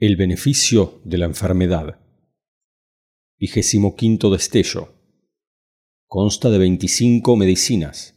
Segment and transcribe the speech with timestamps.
[0.00, 1.98] El beneficio de la enfermedad.
[3.36, 4.94] Vigésimo quinto destello.
[6.06, 8.14] Consta de 25 medicinas.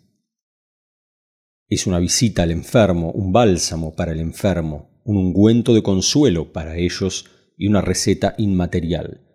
[1.68, 6.78] Es una visita al enfermo, un bálsamo para el enfermo, un ungüento de consuelo para
[6.78, 9.28] ellos y una receta inmaterial.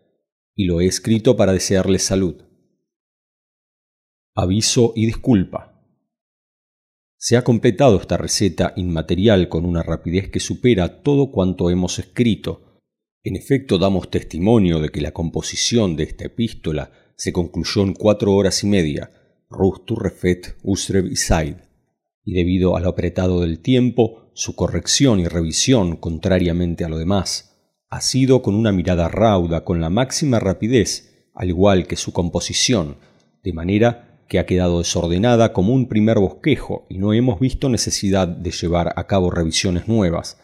[0.55, 2.45] Y lo he escrito para desearles salud.
[4.37, 5.76] Aviso y disculpa.
[7.29, 12.79] Se ha completado esta receta inmaterial con una rapidez que supera todo cuanto hemos escrito.
[13.25, 18.33] En efecto, damos testimonio de que la composición de esta epístola se concluyó en cuatro
[18.33, 19.11] horas y media,
[19.51, 21.57] Rus Turrefet, Usrev y Said,
[22.23, 27.57] y debido a lo apretado del tiempo, su corrección y revisión, contrariamente a lo demás,
[27.89, 32.99] ha sido con una mirada rauda, con la máxima rapidez, al igual que su composición,
[33.43, 38.29] de manera que ha quedado desordenada como un primer bosquejo y no hemos visto necesidad
[38.29, 40.39] de llevar a cabo revisiones nuevas,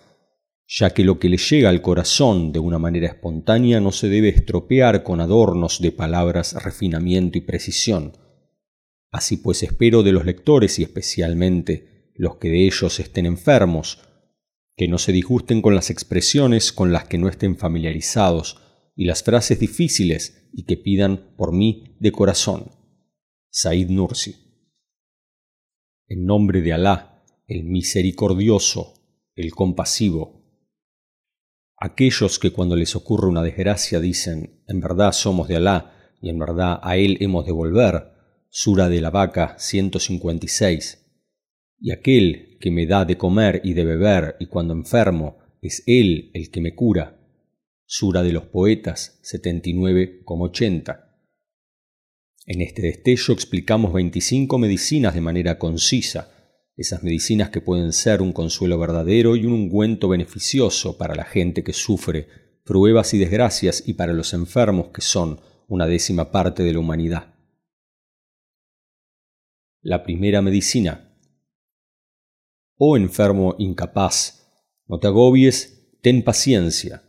[0.66, 4.28] ya que lo que le llega al corazón de una manera espontánea no se debe
[4.28, 8.12] estropear con adornos de palabras, refinamiento y precisión.
[9.10, 13.98] Así pues espero de los lectores y especialmente los que de ellos estén enfermos,
[14.76, 18.58] que no se disgusten con las expresiones con las que no estén familiarizados
[18.96, 22.81] y las frases difíciles y que pidan por mí de corazón.
[23.54, 24.34] Said Nursi.
[26.08, 28.94] En nombre de Alá, el misericordioso,
[29.34, 30.42] el compasivo.
[31.76, 36.38] Aquellos que cuando les ocurre una desgracia dicen, en verdad somos de Alá y en
[36.38, 38.12] verdad a Él hemos de volver,
[38.48, 41.14] Sura de la Vaca 156.
[41.78, 46.30] Y aquel que me da de comer y de beber y cuando enfermo, es Él
[46.32, 47.20] el que me cura.
[47.84, 51.11] Sura de los Poetas 79,80.
[52.44, 56.32] En este destello explicamos 25 medicinas de manera concisa,
[56.76, 61.62] esas medicinas que pueden ser un consuelo verdadero y un ungüento beneficioso para la gente
[61.62, 62.26] que sufre
[62.64, 67.34] pruebas y desgracias y para los enfermos que son una décima parte de la humanidad.
[69.80, 71.16] La primera medicina.
[72.76, 74.48] Oh enfermo incapaz,
[74.88, 77.04] no te agobies, ten paciencia,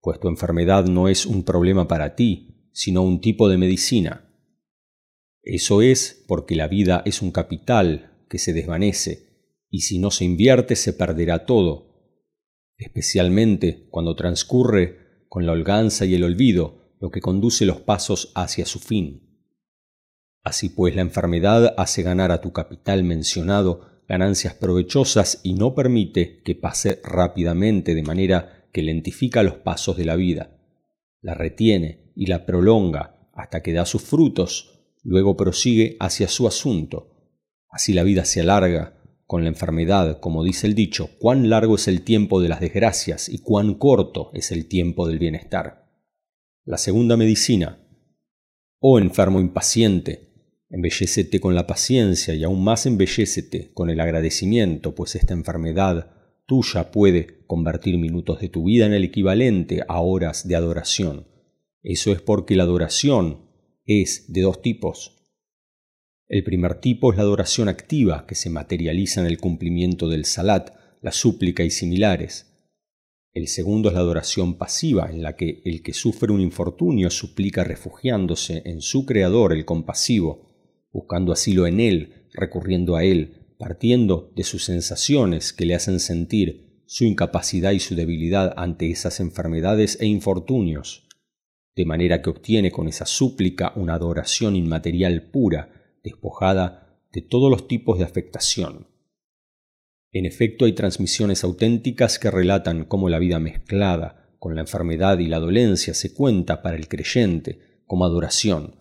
[0.00, 4.23] pues tu enfermedad no es un problema para ti, sino un tipo de medicina.
[5.44, 9.28] Eso es porque la vida es un capital que se desvanece
[9.68, 12.22] y si no se invierte se perderá todo,
[12.78, 18.64] especialmente cuando transcurre con la holganza y el olvido lo que conduce los pasos hacia
[18.64, 19.42] su fin.
[20.42, 26.40] Así pues la enfermedad hace ganar a tu capital mencionado ganancias provechosas y no permite
[26.42, 30.58] que pase rápidamente de manera que lentifica los pasos de la vida.
[31.20, 34.73] La retiene y la prolonga hasta que da sus frutos
[35.04, 37.10] luego prosigue hacia su asunto.
[37.68, 41.88] Así la vida se alarga con la enfermedad, como dice el dicho, cuán largo es
[41.88, 45.88] el tiempo de las desgracias y cuán corto es el tiempo del bienestar.
[46.64, 47.80] La segunda medicina.
[48.80, 50.34] Oh enfermo impaciente,
[50.70, 56.10] embellécete con la paciencia y aún más embellécete con el agradecimiento, pues esta enfermedad
[56.46, 61.26] tuya puede convertir minutos de tu vida en el equivalente a horas de adoración.
[61.82, 63.44] Eso es porque la adoración
[63.86, 65.12] es de dos tipos.
[66.26, 70.74] El primer tipo es la adoración activa, que se materializa en el cumplimiento del salat,
[71.02, 72.50] la súplica y similares.
[73.32, 77.62] El segundo es la adoración pasiva, en la que el que sufre un infortunio suplica
[77.62, 84.44] refugiándose en su Creador, el compasivo, buscando asilo en Él, recurriendo a Él, partiendo de
[84.44, 90.06] sus sensaciones que le hacen sentir su incapacidad y su debilidad ante esas enfermedades e
[90.06, 91.03] infortunios
[91.76, 97.66] de manera que obtiene con esa súplica una adoración inmaterial pura, despojada de todos los
[97.66, 98.88] tipos de afectación.
[100.12, 105.26] En efecto, hay transmisiones auténticas que relatan cómo la vida mezclada con la enfermedad y
[105.26, 108.76] la dolencia se cuenta para el creyente como adoración.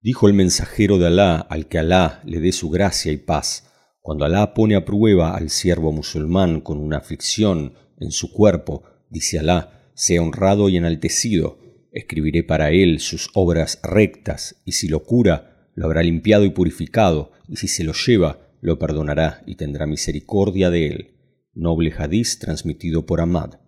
[0.00, 3.70] Dijo el mensajero de Alá al que Alá le dé su gracia y paz,
[4.00, 9.38] cuando Alá pone a prueba al siervo musulmán con una aflicción en su cuerpo, dice
[9.38, 11.58] Alá, sea honrado y enaltecido,
[11.94, 17.30] Escribiré para él sus obras rectas, y si lo cura, lo habrá limpiado y purificado,
[17.48, 21.10] y si se lo lleva, lo perdonará y tendrá misericordia de él.
[21.52, 23.60] Noble hadiz transmitido por Ahmad.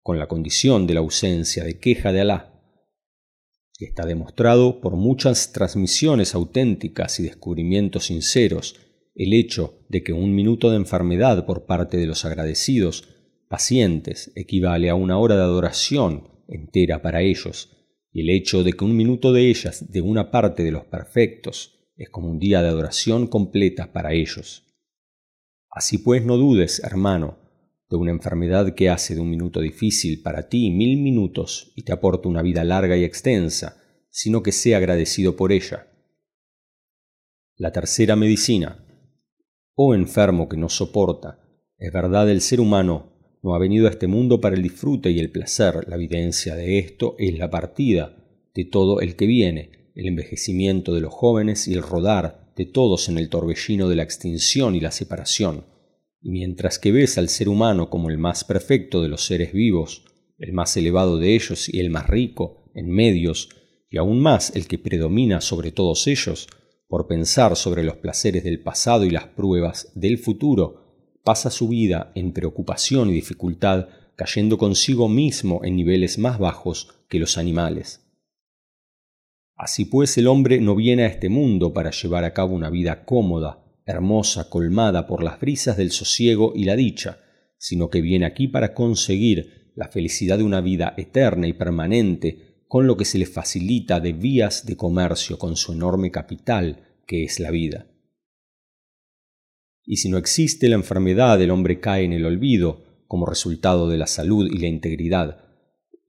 [0.00, 2.54] Con la condición de la ausencia de queja de Alá.
[3.78, 8.80] Está demostrado por muchas transmisiones auténticas y descubrimientos sinceros
[9.14, 13.10] el hecho de que un minuto de enfermedad por parte de los agradecidos
[13.50, 17.76] pacientes equivale a una hora de adoración entera para ellos,
[18.12, 21.78] y el hecho de que un minuto de ellas, de una parte de los perfectos,
[21.96, 24.64] es como un día de adoración completa para ellos.
[25.70, 27.38] Así pues no dudes, hermano,
[27.88, 31.92] de una enfermedad que hace de un minuto difícil para ti mil minutos y te
[31.92, 35.88] aporta una vida larga y extensa, sino que sea agradecido por ella.
[37.56, 38.84] La tercera medicina.
[39.74, 41.38] Oh enfermo que no soporta,
[41.78, 43.11] es verdad el ser humano
[43.42, 46.78] no ha venido a este mundo para el disfrute y el placer, la evidencia de
[46.78, 48.16] esto es la partida
[48.54, 53.08] de todo el que viene, el envejecimiento de los jóvenes y el rodar de todos
[53.08, 55.66] en el torbellino de la extinción y la separación.
[56.20, 60.04] Y mientras que ves al ser humano como el más perfecto de los seres vivos,
[60.38, 63.48] el más elevado de ellos y el más rico, en medios,
[63.90, 66.48] y aún más el que predomina sobre todos ellos,
[66.86, 70.81] por pensar sobre los placeres del pasado y las pruebas del futuro,
[71.22, 77.18] pasa su vida en preocupación y dificultad, cayendo consigo mismo en niveles más bajos que
[77.18, 78.02] los animales.
[79.56, 83.04] Así pues el hombre no viene a este mundo para llevar a cabo una vida
[83.04, 87.20] cómoda, hermosa, colmada por las brisas del sosiego y la dicha,
[87.58, 92.86] sino que viene aquí para conseguir la felicidad de una vida eterna y permanente con
[92.86, 97.38] lo que se le facilita de vías de comercio con su enorme capital, que es
[97.38, 97.86] la vida.
[99.84, 103.98] Y si no existe la enfermedad, el hombre cae en el olvido, como resultado de
[103.98, 105.42] la salud y la integridad,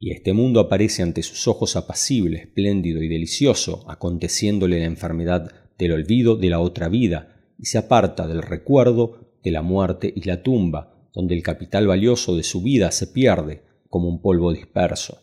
[0.06, 5.94] y este mundo aparece ante sus ojos apacible, espléndido y delicioso, aconteciéndole la enfermedad del
[5.94, 10.44] olvido de la otra vida, y se aparta del recuerdo de la muerte y la
[10.44, 15.20] tumba, donde el capital valioso de su vida se pierde como un polvo disperso.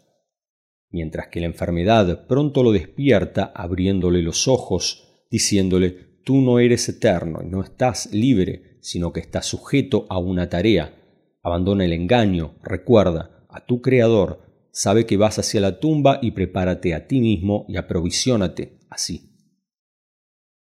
[0.89, 7.41] Mientras que la enfermedad pronto lo despierta abriéndole los ojos, diciéndole tú no eres eterno
[7.43, 10.95] y no estás libre, sino que estás sujeto a una tarea.
[11.43, 16.95] Abandona el engaño, recuerda a tu Creador, sabe que vas hacia la tumba y prepárate
[16.95, 19.31] a ti mismo y aprovisiónate así.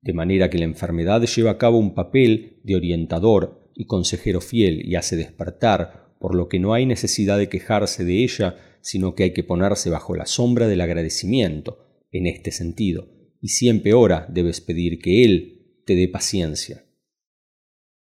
[0.00, 4.86] De manera que la enfermedad lleva a cabo un papel de orientador y consejero fiel
[4.86, 9.24] y hace despertar, por lo que no hay necesidad de quejarse de ella, sino que
[9.24, 14.60] hay que ponerse bajo la sombra del agradecimiento, en este sentido, y siempre ora debes
[14.60, 16.84] pedir que Él te dé paciencia.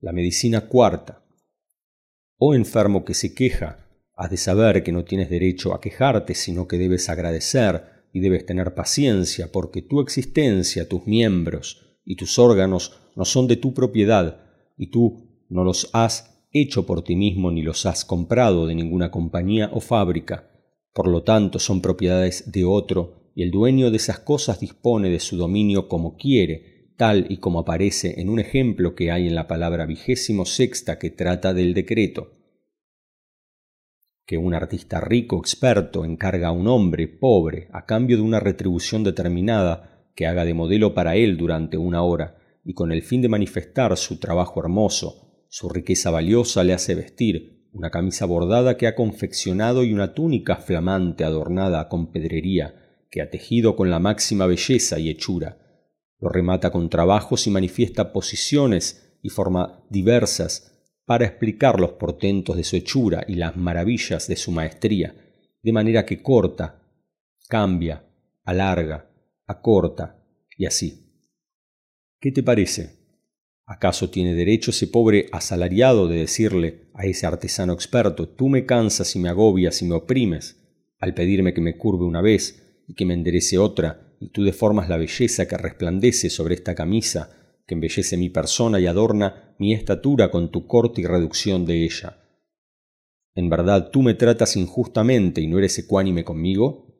[0.00, 1.25] La medicina cuarta.
[2.37, 3.90] Oh enfermo que se queja,
[4.20, 8.44] Has de saber que no tienes derecho a quejarte, sino que debes agradecer y debes
[8.44, 14.43] tener paciencia, porque tu existencia, tus miembros y tus órganos no son de tu propiedad,
[14.76, 19.11] y tú no los has hecho por ti mismo ni los has comprado de ninguna
[19.11, 20.50] compañía o fábrica.
[20.93, 25.21] Por lo tanto, son propiedades de otro, y el dueño de esas cosas dispone de
[25.21, 29.47] su dominio como quiere, tal y como aparece en un ejemplo que hay en la
[29.47, 32.37] palabra vigésimo sexta que trata del decreto.
[34.27, 39.03] Que un artista rico experto encarga a un hombre pobre a cambio de una retribución
[39.03, 43.29] determinada que haga de modelo para él durante una hora, y con el fin de
[43.29, 48.94] manifestar su trabajo hermoso, su riqueza valiosa le hace vestir una camisa bordada que ha
[48.94, 52.80] confeccionado y una túnica flamante adornada con pedrería
[53.11, 55.59] que ha tejido con la máxima belleza y hechura.
[56.19, 60.71] Lo remata con trabajos y manifiesta posiciones y forma diversas
[61.05, 65.15] para explicar los portentos de su hechura y las maravillas de su maestría,
[65.62, 66.83] de manera que corta,
[67.49, 68.07] cambia,
[68.45, 69.11] alarga,
[69.47, 70.25] acorta
[70.57, 71.11] y así.
[72.21, 73.01] ¿Qué te parece?
[73.67, 79.17] ¿Acaso tiene derecho ese pobre asalariado de decirle a ese artesano experto, tú me cansas
[79.17, 80.57] y me agobias y me oprimes,
[80.99, 84.88] al pedirme que me curve una vez y que me enderece otra, y tú deformas
[84.88, 87.30] la belleza que resplandece sobre esta camisa
[87.64, 92.18] que embellece mi persona y adorna mi estatura con tu corte y reducción de ella.
[93.37, 96.99] ¿En verdad tú me tratas injustamente y no eres ecuánime conmigo?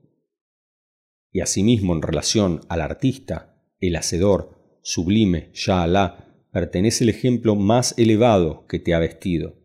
[1.33, 7.99] Y asimismo en relación al artista, el hacedor, sublime, ya Alá, pertenece el ejemplo más
[7.99, 9.57] elevado que te ha vestido.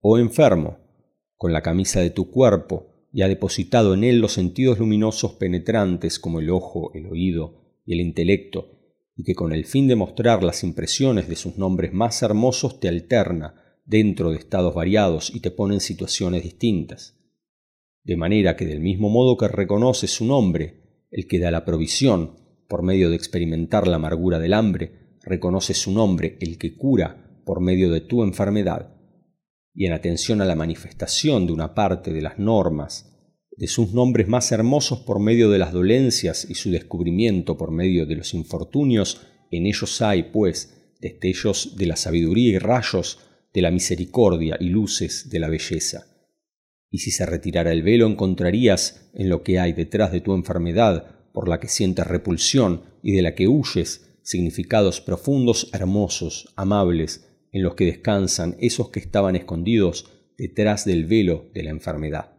[0.00, 0.78] Oh enfermo,
[1.36, 6.18] con la camisa de tu cuerpo, y ha depositado en él los sentidos luminosos penetrantes
[6.18, 8.78] como el ojo, el oído y el intelecto,
[9.14, 12.88] y que con el fin de mostrar las impresiones de sus nombres más hermosos te
[12.88, 13.54] alterna
[13.84, 17.18] dentro de estados variados y te pone en situaciones distintas.
[18.02, 22.36] De manera que del mismo modo que reconoce su nombre, el que da la provisión,
[22.68, 27.60] por medio de experimentar la amargura del hambre, reconoce su nombre, el que cura, por
[27.60, 28.96] medio de tu enfermedad,
[29.74, 33.12] y en atención a la manifestación de una parte de las normas
[33.56, 38.06] de sus nombres más hermosos por medio de las dolencias y su descubrimiento por medio
[38.06, 43.20] de los infortunios, en ellos hay, pues, destellos de la sabiduría y rayos
[43.52, 46.06] de la misericordia y luces de la belleza.
[46.90, 51.30] Y si se retirara el velo encontrarías en lo que hay detrás de tu enfermedad,
[51.32, 57.62] por la que sientes repulsión y de la que huyes, significados profundos, hermosos, amables, en
[57.62, 62.32] los que descansan esos que estaban escondidos detrás del velo de la enfermedad.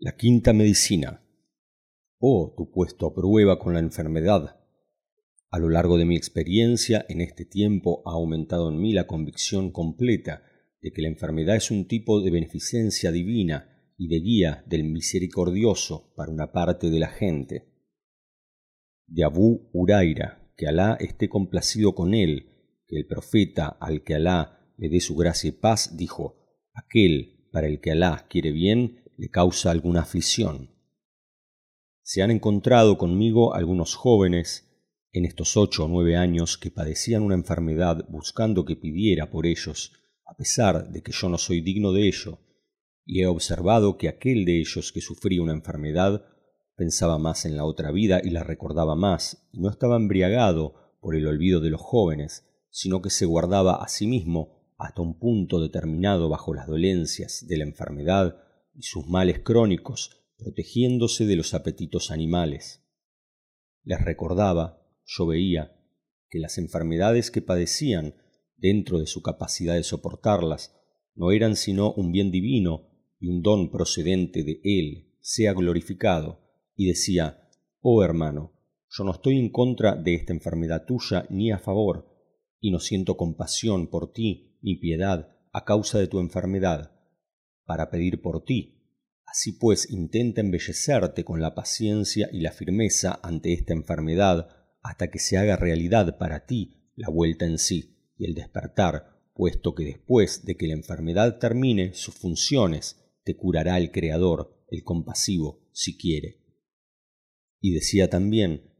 [0.00, 1.22] La quinta medicina.
[2.18, 4.60] Oh, tu puesto a prueba con la enfermedad.
[5.50, 9.70] A lo largo de mi experiencia en este tiempo ha aumentado en mí la convicción
[9.70, 10.42] completa
[10.80, 16.12] de que la enfermedad es un tipo de beneficencia divina y de guía del misericordioso
[16.16, 17.68] para una parte de la gente.
[19.06, 22.53] De Abu Uraira, que Alá esté complacido con él,
[22.96, 26.36] el profeta al que Alá le dé su gracia y paz dijo,
[26.72, 30.70] aquel para el que Alá quiere bien le causa alguna aflicción.
[32.02, 34.70] Se han encontrado conmigo algunos jóvenes
[35.12, 39.92] en estos ocho o nueve años que padecían una enfermedad buscando que pidiera por ellos,
[40.26, 42.40] a pesar de que yo no soy digno de ello,
[43.06, 46.24] y he observado que aquel de ellos que sufría una enfermedad
[46.76, 51.14] pensaba más en la otra vida y la recordaba más, y no estaba embriagado por
[51.14, 55.60] el olvido de los jóvenes, sino que se guardaba a sí mismo hasta un punto
[55.60, 58.36] determinado bajo las dolencias de la enfermedad
[58.74, 62.84] y sus males crónicos, protegiéndose de los apetitos animales.
[63.84, 65.80] Les recordaba, yo veía,
[66.28, 68.16] que las enfermedades que padecían,
[68.56, 70.74] dentro de su capacidad de soportarlas,
[71.14, 72.88] no eran sino un bien divino
[73.20, 76.40] y un don procedente de Él sea glorificado,
[76.74, 77.48] y decía,
[77.82, 78.52] Oh hermano,
[78.90, 82.13] yo no estoy en contra de esta enfermedad tuya ni a favor,
[82.64, 86.92] y no siento compasión por ti ni piedad a causa de tu enfermedad,
[87.66, 88.88] para pedir por ti.
[89.26, 94.48] Así pues, intenta embellecerte con la paciencia y la firmeza ante esta enfermedad
[94.82, 99.74] hasta que se haga realidad para ti la vuelta en sí y el despertar, puesto
[99.74, 105.68] que después de que la enfermedad termine sus funciones, te curará el Creador, el compasivo,
[105.72, 106.40] si quiere.
[107.60, 108.73] Y decía también,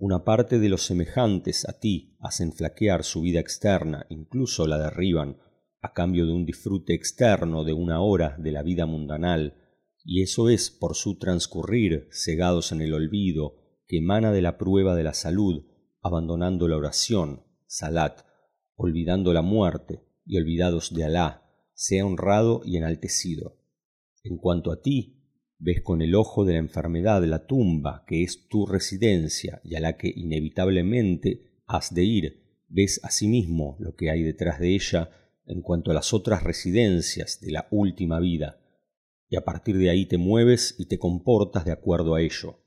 [0.00, 5.36] una parte de los semejantes a ti hacen flaquear su vida externa, incluso la derriban,
[5.82, 9.58] a cambio de un disfrute externo de una hora de la vida mundanal,
[10.02, 14.96] y eso es por su transcurrir cegados en el olvido que emana de la prueba
[14.96, 15.66] de la salud,
[16.00, 18.22] abandonando la oración, salat,
[18.76, 21.42] olvidando la muerte y olvidados de Alá,
[21.74, 23.58] sea honrado y enaltecido.
[24.22, 25.19] En cuanto a ti,
[25.60, 29.80] ves con el ojo de la enfermedad la tumba que es tu residencia y a
[29.80, 35.10] la que inevitablemente has de ir, ves asimismo lo que hay detrás de ella
[35.46, 38.60] en cuanto a las otras residencias de la última vida,
[39.28, 42.64] y a partir de ahí te mueves y te comportas de acuerdo a ello.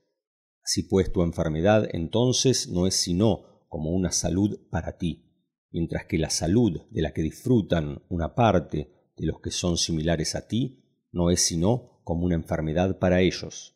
[0.63, 5.25] Así pues tu enfermedad entonces no es sino como una salud para ti,
[5.71, 10.35] mientras que la salud de la que disfrutan una parte de los que son similares
[10.35, 13.75] a ti no es sino como una enfermedad para ellos.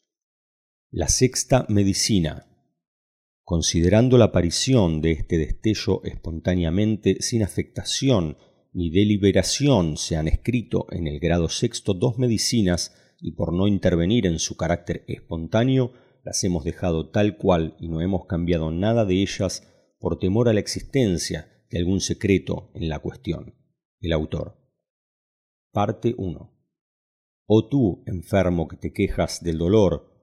[0.89, 2.46] La sexta medicina.
[3.43, 8.38] Considerando la aparición de este destello espontáneamente sin afectación
[8.74, 14.27] ni deliberación se han escrito en el grado sexto dos medicinas y por no intervenir
[14.27, 15.93] en su carácter espontáneo
[16.24, 19.65] las hemos dejado tal cual y no hemos cambiado nada de ellas
[20.00, 23.55] por temor a la existencia de algún secreto en la cuestión.
[24.00, 24.57] El autor.
[25.72, 26.56] Parte 1.
[27.49, 30.13] Oh tú, enfermo que te quejas del dolor,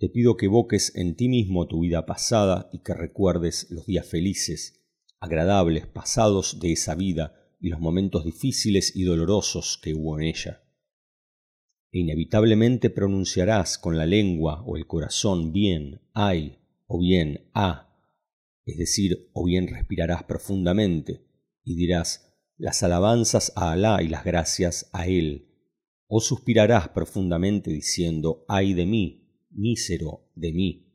[0.00, 4.04] te pido que evoques en ti mismo tu vida pasada y que recuerdes los días
[4.04, 4.84] felices,
[5.20, 10.64] agradables, pasados de esa vida y los momentos difíciles y dolorosos que hubo en ella.
[11.92, 16.58] E inevitablemente pronunciarás con la lengua o el corazón bien ay
[16.88, 17.96] o bien a,
[18.64, 21.24] es decir, o bien respirarás profundamente
[21.62, 25.51] y dirás las alabanzas a Alá y las gracias a Él
[26.14, 30.92] o suspirarás profundamente diciendo, ay de mí, mísero de mí.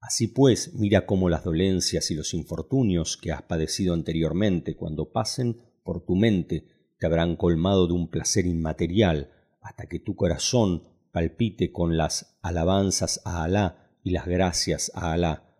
[0.00, 5.62] Así pues, mira cómo las dolencias y los infortunios que has padecido anteriormente, cuando pasen
[5.84, 6.66] por tu mente,
[6.98, 9.30] te habrán colmado de un placer inmaterial,
[9.60, 10.82] hasta que tu corazón
[11.12, 15.54] palpite con las alabanzas a Alá y las gracias a Alá.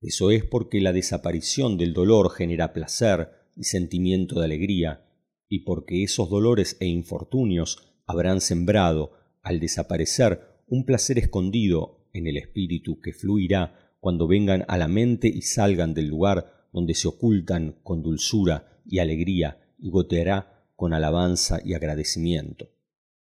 [0.00, 5.06] Eso es porque la desaparición del dolor genera placer y sentimiento de alegría,
[5.48, 12.36] y porque esos dolores e infortunios habrán sembrado, al desaparecer, un placer escondido en el
[12.36, 17.78] espíritu que fluirá cuando vengan a la mente y salgan del lugar donde se ocultan
[17.82, 22.70] con dulzura y alegría y goteará con alabanza y agradecimiento.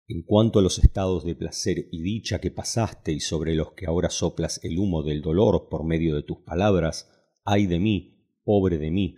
[0.08, 3.86] En cuanto a los estados de placer y dicha que pasaste y sobre los que
[3.86, 7.10] ahora soplas el humo del dolor por medio de tus palabras,
[7.44, 9.16] ay de mí, pobre de mí,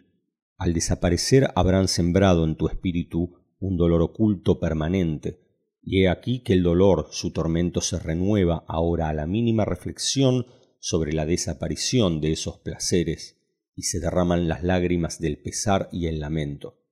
[0.59, 5.41] al desaparecer habrán sembrado en tu espíritu un dolor oculto permanente,
[5.83, 10.47] y he aquí que el dolor, su tormento se renueva ahora a la mínima reflexión
[10.81, 13.37] sobre la desaparición de esos placeres,
[13.75, 16.83] y se derraman las lágrimas del pesar y el lamento.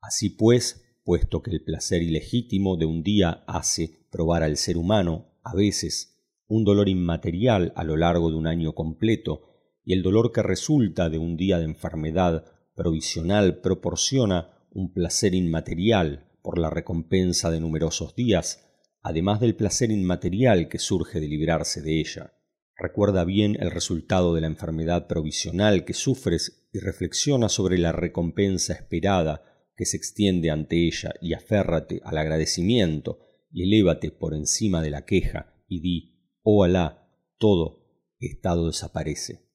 [0.00, 5.38] Así pues, puesto que el placer ilegítimo de un día hace probar al ser humano,
[5.44, 9.42] a veces, un dolor inmaterial a lo largo de un año completo,
[9.84, 12.44] y el dolor que resulta de un día de enfermedad
[12.80, 18.70] provisional proporciona un placer inmaterial por la recompensa de numerosos días,
[19.02, 22.32] además del placer inmaterial que surge de librarse de ella.
[22.74, 28.72] Recuerda bien el resultado de la enfermedad provisional que sufres y reflexiona sobre la recompensa
[28.72, 29.44] esperada
[29.76, 33.18] que se extiende ante ella y aférrate al agradecimiento
[33.52, 37.06] y elévate por encima de la queja y di, oh Alá,
[37.36, 37.84] todo
[38.18, 39.50] estado desaparece.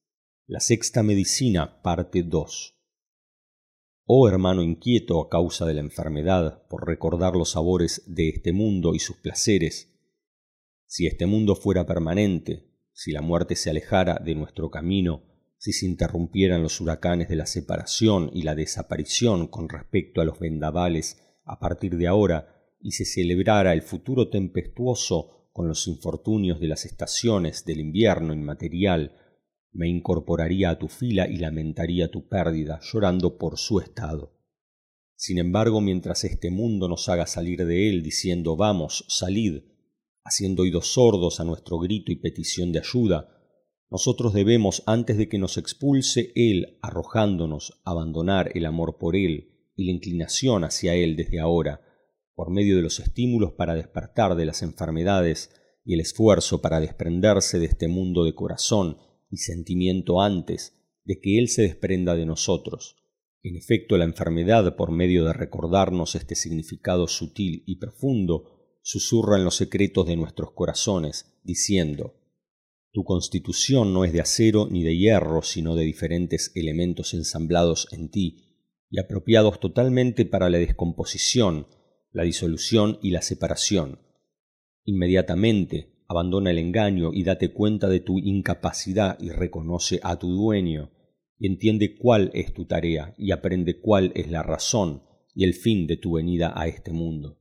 [0.46, 2.76] La sexta medicina, parte 2.
[4.08, 8.94] Oh hermano inquieto a causa de la enfermedad por recordar los sabores de este mundo
[8.94, 9.96] y sus placeres,
[10.86, 15.24] si este mundo fuera permanente, si la muerte se alejara de nuestro camino,
[15.58, 20.40] si se interrumpieran los huracanes de la separación y la desaparición con respecto a los
[20.40, 26.68] vendavales a partir de ahora, y se celebrara el futuro tempestuoso con los infortunios de
[26.68, 29.18] las estaciones del invierno inmaterial,
[29.76, 34.40] me incorporaría a tu fila y lamentaría tu pérdida, llorando por su estado.
[35.18, 39.64] Sin embargo, mientras este mundo nos haga salir de él diciendo vamos, salid,
[40.24, 43.30] haciendo oídos sordos a nuestro grito y petición de ayuda,
[43.92, 49.86] nosotros debemos, antes de que nos expulse Él, arrojándonos, abandonar el amor por Él y
[49.86, 51.82] la inclinación hacia Él desde ahora,
[52.34, 55.52] por medio de los estímulos para despertar de las enfermedades
[55.86, 58.98] y el esfuerzo para desprenderse de este mundo de corazón
[59.36, 60.74] y sentimiento antes
[61.04, 62.96] de que Él se desprenda de nosotros.
[63.44, 69.44] En efecto, la enfermedad, por medio de recordarnos este significado sutil y profundo, susurra en
[69.44, 72.16] los secretos de nuestros corazones, diciendo
[72.94, 78.10] Tu constitución no es de acero ni de hierro, sino de diferentes elementos ensamblados en
[78.10, 78.42] ti,
[78.90, 81.68] y apropiados totalmente para la descomposición,
[82.14, 84.00] la disolución y la separación.
[84.86, 90.92] Inmediatamente, abandona el engaño y date cuenta de tu incapacidad y reconoce a tu dueño,
[91.38, 95.86] y entiende cuál es tu tarea y aprende cuál es la razón y el fin
[95.88, 97.40] de tu venida a este mundo.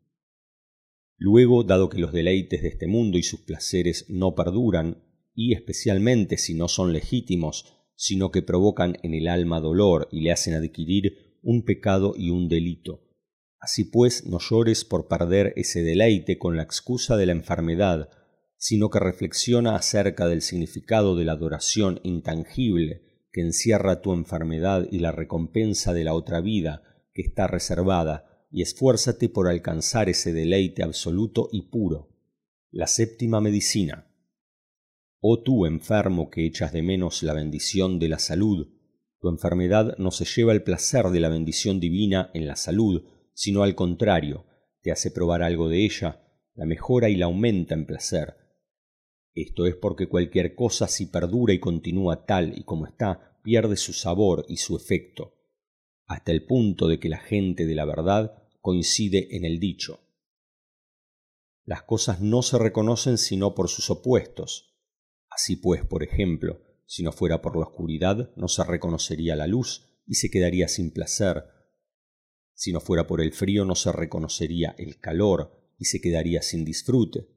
[1.17, 6.37] Luego, dado que los deleites de este mundo y sus placeres no perduran, y especialmente
[6.39, 11.39] si no son legítimos, sino que provocan en el alma dolor y le hacen adquirir
[11.43, 13.03] un pecado y un delito.
[13.61, 18.11] Así pues, no llores por perder ese deleite con la excusa de la enfermedad,
[18.67, 25.01] sino que reflexiona acerca del significado de la adoración intangible que encierra tu enfermedad y
[25.01, 30.83] la recompensa de la otra vida que está reservada, y esfuérzate por alcanzar ese deleite
[30.83, 32.09] absoluto y puro.
[32.71, 34.11] La séptima medicina.
[35.21, 38.69] Oh tú, enfermo que echas de menos la bendición de la salud,
[39.21, 43.63] tu enfermedad no se lleva el placer de la bendición divina en la salud, sino
[43.63, 44.47] al contrario,
[44.81, 46.23] te hace probar algo de ella,
[46.55, 48.37] la mejora y la aumenta en placer,
[49.35, 53.93] esto es porque cualquier cosa si perdura y continúa tal y como está, pierde su
[53.93, 55.35] sabor y su efecto,
[56.07, 60.01] hasta el punto de que la gente de la verdad coincide en el dicho.
[61.65, 64.77] Las cosas no se reconocen sino por sus opuestos.
[65.29, 70.01] Así pues, por ejemplo, si no fuera por la oscuridad, no se reconocería la luz
[70.07, 71.45] y se quedaría sin placer.
[72.53, 76.65] Si no fuera por el frío, no se reconocería el calor y se quedaría sin
[76.65, 77.34] disfrute.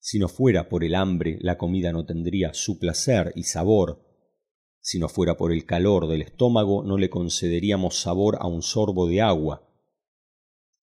[0.00, 4.02] Si no fuera por el hambre, la comida no tendría su placer y sabor.
[4.80, 9.06] Si no fuera por el calor del estómago, no le concederíamos sabor a un sorbo
[9.06, 9.68] de agua.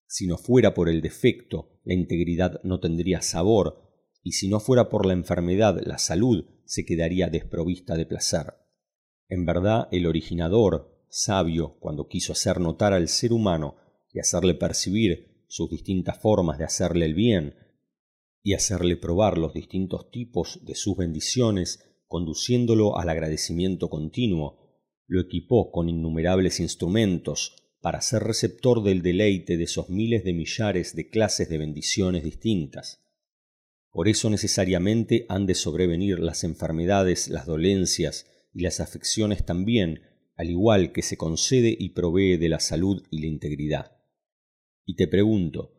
[0.05, 3.87] Si no fuera por el defecto, la integridad no tendría sabor,
[4.21, 8.53] y si no fuera por la enfermedad, la salud se quedaría desprovista de placer.
[9.29, 13.77] En verdad, el originador, sabio, cuando quiso hacer notar al ser humano
[14.13, 17.55] y hacerle percibir sus distintas formas de hacerle el bien,
[18.47, 24.57] y hacerle probar los distintos tipos de sus bendiciones, conduciéndolo al agradecimiento continuo,
[25.05, 30.95] lo equipó con innumerables instrumentos para ser receptor del deleite de esos miles de millares
[30.95, 33.05] de clases de bendiciones distintas.
[33.91, 40.03] Por eso necesariamente han de sobrevenir las enfermedades, las dolencias y las afecciones también,
[40.37, 43.97] al igual que se concede y provee de la salud y la integridad.
[44.85, 45.76] Y te pregunto,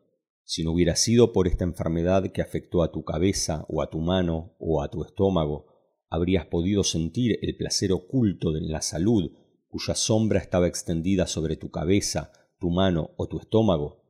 [0.49, 3.99] si no hubiera sido por esta enfermedad que afectó a tu cabeza o a tu
[4.01, 5.67] mano o a tu estómago,
[6.09, 9.31] habrías podido sentir el placer oculto de la salud
[9.69, 14.07] cuya sombra estaba extendida sobre tu cabeza, tu mano o tu estómago,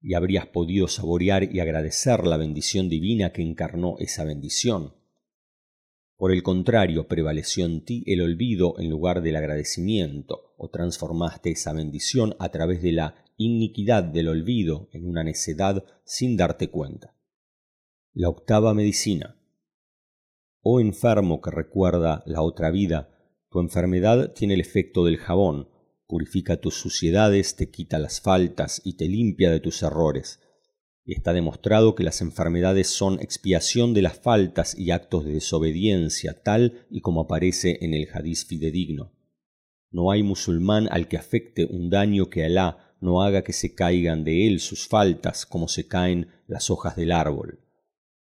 [0.00, 4.94] y habrías podido saborear y agradecer la bendición divina que encarnó esa bendición.
[6.16, 11.74] Por el contrario, prevaleció en ti el olvido en lugar del agradecimiento, o transformaste esa
[11.74, 17.16] bendición a través de la iniquidad del olvido en una necedad sin darte cuenta.
[18.12, 19.36] La octava medicina.
[20.62, 23.10] Oh enfermo que recuerda la otra vida,
[23.50, 25.68] tu enfermedad tiene el efecto del jabón,
[26.06, 30.40] purifica tus suciedades, te quita las faltas y te limpia de tus errores.
[31.04, 36.42] Y está demostrado que las enfermedades son expiación de las faltas y actos de desobediencia,
[36.42, 39.12] tal y como aparece en el hadiz fidedigno.
[39.90, 44.24] No hay musulmán al que afecte un daño que Alá no haga que se caigan
[44.24, 47.60] de él sus faltas como se caen las hojas del árbol.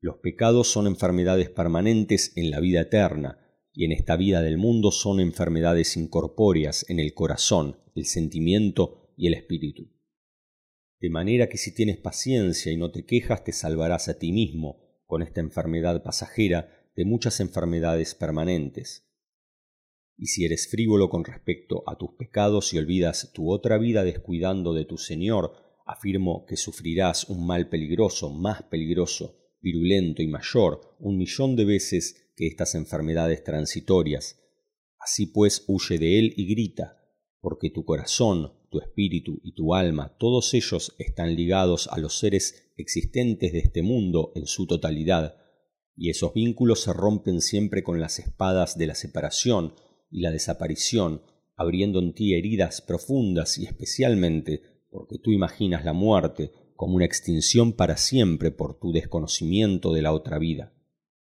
[0.01, 3.39] Los pecados son enfermedades permanentes en la vida eterna,
[3.73, 9.29] y en esta vida del mundo son enfermedades incorpóreas en el corazón, el sentimiento y
[9.29, 9.89] el espíritu.
[11.01, 14.83] De manera que si tienes paciencia y no te quejas, te salvarás a ti mismo
[15.07, 19.12] con esta enfermedad pasajera de muchas enfermedades permanentes.
[20.23, 24.73] Y si eres frívolo con respecto a tus pecados y olvidas tu otra vida descuidando
[24.73, 25.53] de tu Señor,
[25.85, 32.31] afirmo que sufrirás un mal peligroso, más peligroso, virulento y mayor un millón de veces
[32.37, 34.39] que estas enfermedades transitorias.
[34.97, 37.03] Así pues, huye de él y grita,
[37.41, 42.71] porque tu corazón, tu espíritu y tu alma, todos ellos están ligados a los seres
[42.77, 45.35] existentes de este mundo en su totalidad,
[45.97, 49.75] y esos vínculos se rompen siempre con las espadas de la separación
[50.13, 51.23] y la desaparición,
[51.57, 57.73] abriendo en ti heridas profundas y especialmente porque tú imaginas la muerte como una extinción
[57.73, 60.75] para siempre por tu desconocimiento de la otra vida.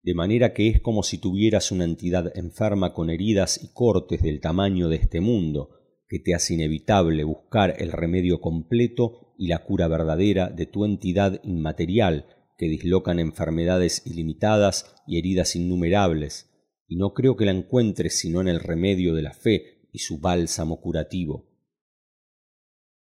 [0.02, 4.40] De manera que es como si tuvieras una entidad enferma con heridas y cortes del
[4.40, 5.70] tamaño de este mundo,
[6.08, 11.40] que te hace inevitable buscar el remedio completo y la cura verdadera de tu entidad
[11.42, 12.26] inmaterial,
[12.58, 16.53] que dislocan enfermedades ilimitadas y heridas innumerables,
[16.86, 20.18] y no creo que la encuentres sino en el remedio de la fe y su
[20.18, 21.48] bálsamo curativo.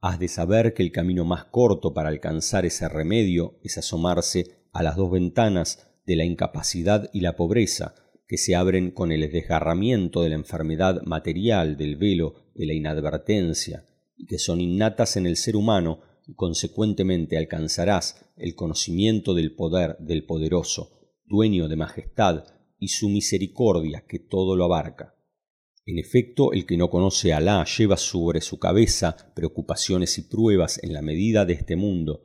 [0.01, 4.83] Has de saber que el camino más corto para alcanzar ese remedio es asomarse a
[4.83, 7.95] las dos ventanas de la incapacidad y la pobreza,
[8.27, 13.85] que se abren con el desgarramiento de la enfermedad material del velo de la inadvertencia,
[14.17, 19.97] y que son innatas en el ser humano, y consecuentemente alcanzarás el conocimiento del poder
[19.99, 22.45] del poderoso, dueño de majestad,
[22.83, 25.15] y su misericordia que todo lo abarca.
[25.87, 30.83] En efecto, el que no conoce a Alá lleva sobre su cabeza preocupaciones y pruebas
[30.83, 32.25] en la medida de este mundo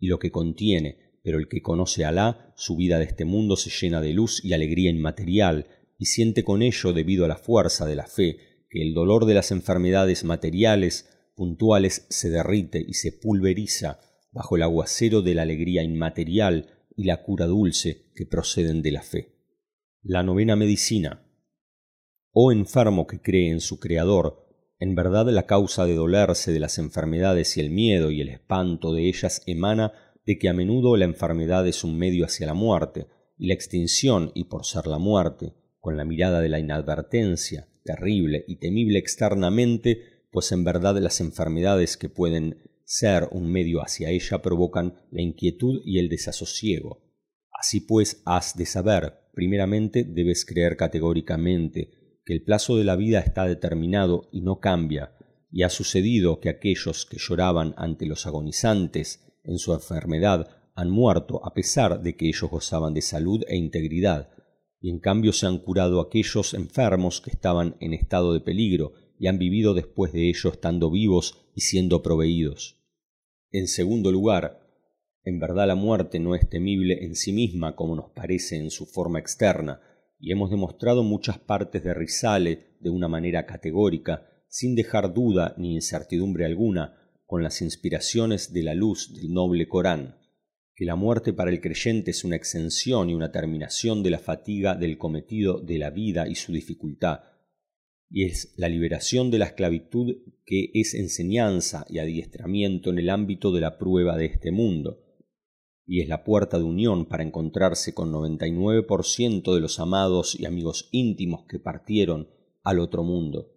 [0.00, 3.56] y lo que contiene, pero el que conoce a Alá, su vida de este mundo
[3.56, 5.66] se llena de luz y alegría inmaterial,
[5.98, 8.38] y siente con ello, debido a la fuerza de la fe,
[8.70, 14.00] que el dolor de las enfermedades materiales puntuales se derrite y se pulveriza
[14.32, 19.02] bajo el aguacero de la alegría inmaterial y la cura dulce que proceden de la
[19.02, 19.37] fe.
[20.10, 21.22] La novena medicina
[22.32, 26.78] Oh enfermo que cree en su Creador, en verdad la causa de dolerse de las
[26.78, 29.92] enfermedades y el miedo y el espanto de ellas emana
[30.24, 34.32] de que a menudo la enfermedad es un medio hacia la muerte, y la extinción,
[34.34, 40.24] y por ser la muerte, con la mirada de la inadvertencia, terrible y temible externamente,
[40.30, 45.82] pues en verdad las enfermedades que pueden ser un medio hacia ella provocan la inquietud
[45.84, 47.04] y el desasosiego.
[47.52, 51.92] Así pues, has de saber, primeramente debes creer categóricamente
[52.24, 55.12] que el plazo de la vida está determinado y no cambia,
[55.52, 61.40] y ha sucedido que aquellos que lloraban ante los agonizantes en su enfermedad han muerto
[61.46, 64.30] a pesar de que ellos gozaban de salud e integridad,
[64.80, 69.28] y en cambio se han curado aquellos enfermos que estaban en estado de peligro y
[69.28, 72.82] han vivido después de ello estando vivos y siendo proveídos.
[73.52, 74.67] En segundo lugar,
[75.28, 78.86] en verdad la muerte no es temible en sí misma como nos parece en su
[78.86, 79.80] forma externa,
[80.18, 85.74] y hemos demostrado muchas partes de Risale de una manera categórica, sin dejar duda ni
[85.74, 86.94] incertidumbre alguna,
[87.26, 90.16] con las inspiraciones de la luz del noble Corán,
[90.74, 94.74] que la muerte para el creyente es una exención y una terminación de la fatiga
[94.74, 97.20] del cometido de la vida y su dificultad,
[98.10, 103.52] y es la liberación de la esclavitud que es enseñanza y adiestramiento en el ámbito
[103.52, 105.04] de la prueba de este mundo,
[105.90, 110.90] y es la puerta de unión para encontrarse con 99% de los amados y amigos
[110.92, 112.28] íntimos que partieron
[112.62, 113.54] al otro mundo,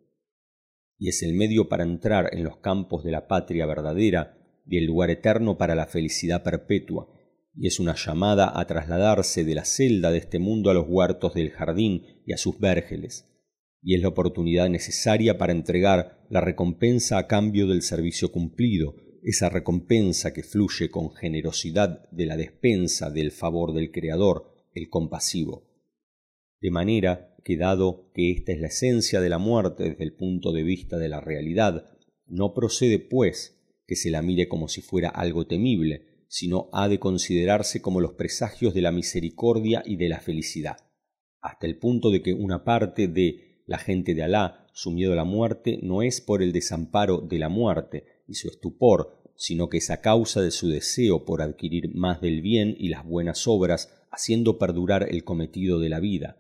[0.98, 4.86] y es el medio para entrar en los campos de la patria verdadera y el
[4.86, 7.10] lugar eterno para la felicidad perpetua,
[7.54, 11.34] y es una llamada a trasladarse de la celda de este mundo a los huertos
[11.34, 13.28] del jardín y a sus vérgeles,
[13.84, 19.50] y es la oportunidad necesaria para entregar la recompensa a cambio del servicio cumplido, esa
[19.50, 25.70] recompensa que fluye con generosidad de la despensa del favor del Creador, el compasivo.
[26.60, 30.52] De manera que dado que esta es la esencia de la muerte desde el punto
[30.52, 31.86] de vista de la realidad,
[32.26, 37.00] no procede, pues, que se la mire como si fuera algo temible, sino ha de
[37.00, 40.78] considerarse como los presagios de la misericordia y de la felicidad,
[41.42, 45.18] hasta el punto de que una parte de la gente de Alá, su miedo a
[45.18, 49.78] la muerte, no es por el desamparo de la muerte y su estupor, sino que
[49.78, 53.92] es a causa de su deseo por adquirir más del bien y las buenas obras,
[54.12, 56.38] haciendo perdurar el cometido de la vida.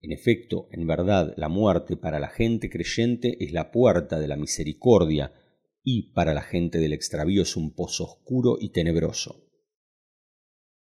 [0.00, 4.36] En efecto, en verdad, la muerte para la gente creyente es la puerta de la
[4.36, 5.34] misericordia,
[5.82, 9.46] y para la gente del extravío es un pozo oscuro y tenebroso.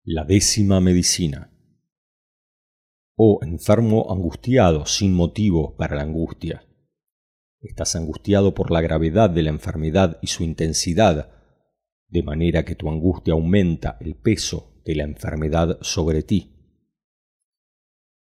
[0.05, 1.53] La décima medicina.
[3.17, 6.67] Oh enfermo angustiado sin motivo para la angustia.
[7.61, 11.31] Estás angustiado por la gravedad de la enfermedad y su intensidad,
[12.09, 16.57] de manera que tu angustia aumenta el peso de la enfermedad sobre ti.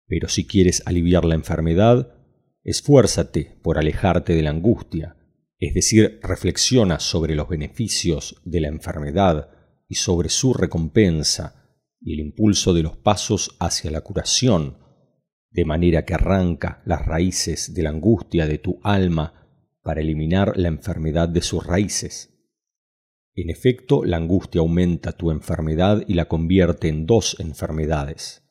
[0.08, 2.16] Pero si quieres aliviar la enfermedad,
[2.64, 5.18] esfuérzate por alejarte de la angustia,
[5.60, 9.50] es decir, reflexiona sobre los beneficios de la enfermedad
[9.88, 14.78] y sobre su recompensa y el impulso de los pasos hacia la curación,
[15.56, 19.48] de manera que arranca las raíces de la angustia de tu alma
[19.82, 22.32] para eliminar la enfermedad de sus raíces.
[23.34, 28.46] En efecto, la angustia aumenta tu enfermedad y la convierte en dos enfermedades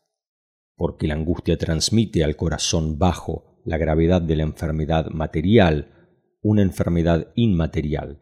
[0.77, 7.33] porque la angustia transmite al corazón bajo la gravedad de la enfermedad material, una enfermedad
[7.37, 8.21] inmaterial,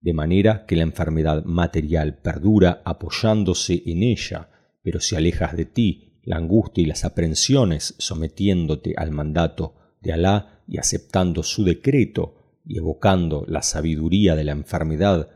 [0.00, 4.50] de manera que la enfermedad material perdura apoyándose en ella,
[4.82, 10.62] pero si alejas de ti la angustia y las aprensiones sometiéndote al mandato de Alá
[10.68, 15.30] y aceptando su decreto y evocando la sabiduría de la enfermedad,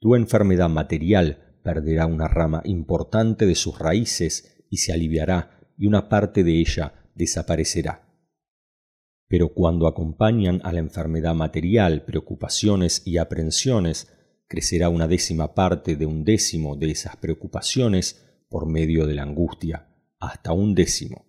[0.00, 6.08] tu enfermedad material perderá una rama importante de sus raíces y se aliviará y una
[6.08, 8.12] parte de ella desaparecerá.
[9.28, 14.12] Pero cuando acompañan a la enfermedad material preocupaciones y aprensiones,
[14.48, 19.86] crecerá una décima parte de un décimo de esas preocupaciones por medio de la angustia,
[20.26, 21.26] hasta un décimo.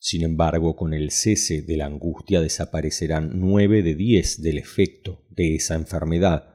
[0.00, 5.56] Sin embargo, con el cese de la angustia desaparecerán nueve de diez del efecto de
[5.56, 6.54] esa enfermedad,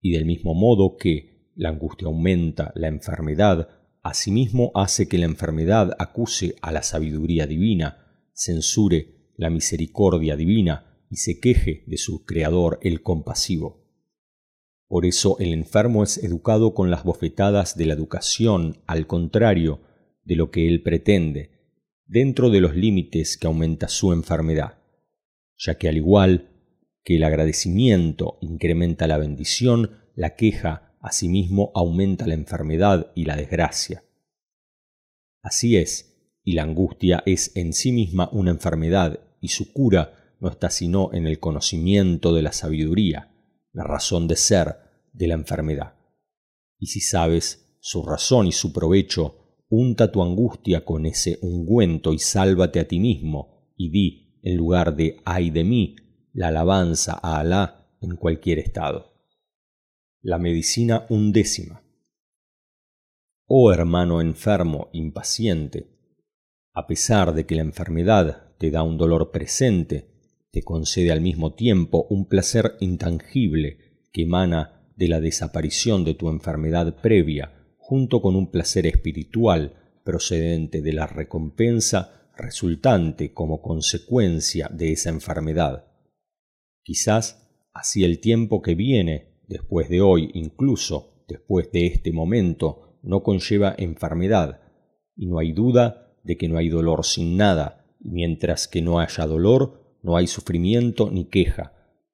[0.00, 3.68] y del mismo modo que la angustia aumenta la enfermedad,
[4.02, 11.16] asimismo hace que la enfermedad acuse a la sabiduría divina, censure la misericordia divina y
[11.16, 13.86] se queje de su Creador el compasivo.
[14.88, 19.82] Por eso el enfermo es educado con las bofetadas de la educación, al contrario
[20.22, 21.50] de lo que él pretende,
[22.06, 24.78] dentro de los límites que aumenta su enfermedad,
[25.56, 26.48] ya que al igual
[27.04, 34.04] que el agradecimiento incrementa la bendición, la queja asimismo aumenta la enfermedad y la desgracia.
[35.42, 40.48] Así es, y la angustia es en sí misma una enfermedad, y su cura no
[40.48, 43.30] está sino en el conocimiento de la sabiduría,
[43.72, 44.76] la razón de ser
[45.12, 45.94] de la enfermedad.
[46.78, 52.18] Y si sabes su razón y su provecho, unta tu angustia con ese ungüento y
[52.18, 55.96] sálvate a ti mismo, y di, en lugar de ay de mí,
[56.32, 59.12] la alabanza a Alá en cualquier estado.
[60.22, 61.82] La medicina undécima.
[63.46, 65.88] Oh hermano enfermo, impaciente,
[66.72, 70.10] a pesar de que la enfermedad te da un dolor presente,
[70.50, 73.78] te concede al mismo tiempo un placer intangible
[74.12, 77.59] que emana de la desaparición de tu enfermedad previa,
[77.90, 79.74] junto con un placer espiritual
[80.04, 85.86] procedente de la recompensa resultante como consecuencia de esa enfermedad.
[86.84, 93.24] Quizás así el tiempo que viene después de hoy, incluso después de este momento, no
[93.24, 94.60] conlleva enfermedad,
[95.16, 99.00] y no hay duda de que no hay dolor sin nada, y mientras que no
[99.00, 101.72] haya dolor, no hay sufrimiento ni queja,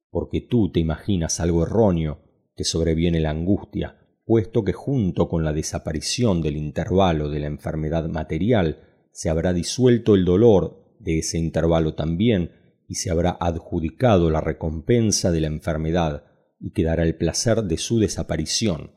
[0.08, 2.22] porque tú te imaginas algo erróneo,
[2.54, 8.08] te sobreviene la angustia, puesto que junto con la desaparición del intervalo de la enfermedad
[8.08, 12.50] material, se habrá disuelto el dolor de ese intervalo también,
[12.88, 16.24] y se habrá adjudicado la recompensa de la enfermedad,
[16.58, 18.90] y quedará el placer de su desaparición,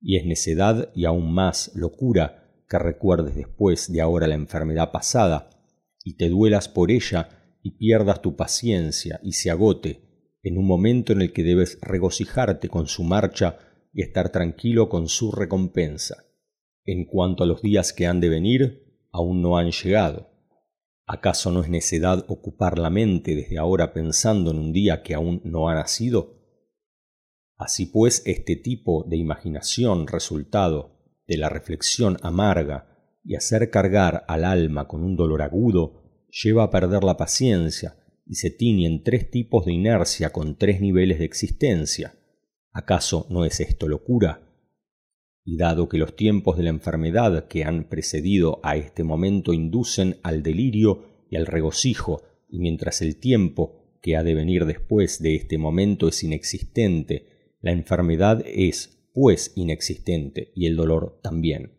[0.00, 5.50] y es necedad y aún más locura que recuerdes después de ahora la enfermedad pasada,
[6.04, 7.28] y te duelas por ella
[7.62, 12.70] y pierdas tu paciencia y se agote en un momento en el que debes regocijarte
[12.70, 13.58] con su marcha
[13.92, 16.24] y estar tranquilo con su recompensa.
[16.84, 20.30] En cuanto a los días que han de venir, aún no han llegado.
[21.06, 25.40] ¿Acaso no es necedad ocupar la mente desde ahora pensando en un día que aún
[25.44, 26.40] no ha nacido?
[27.56, 34.44] Así pues, este tipo de imaginación resultado de la reflexión amarga y hacer cargar al
[34.44, 39.66] alma con un dolor agudo lleva a perder la paciencia y se tiñen tres tipos
[39.66, 42.14] de inercia con tres niveles de existencia,
[42.72, 44.46] ¿Acaso no es esto locura?
[45.44, 50.18] Y dado que los tiempos de la enfermedad que han precedido a este momento inducen
[50.22, 55.34] al delirio y al regocijo, y mientras el tiempo que ha de venir después de
[55.34, 61.72] este momento es inexistente, la enfermedad es, pues, inexistente, y el dolor también.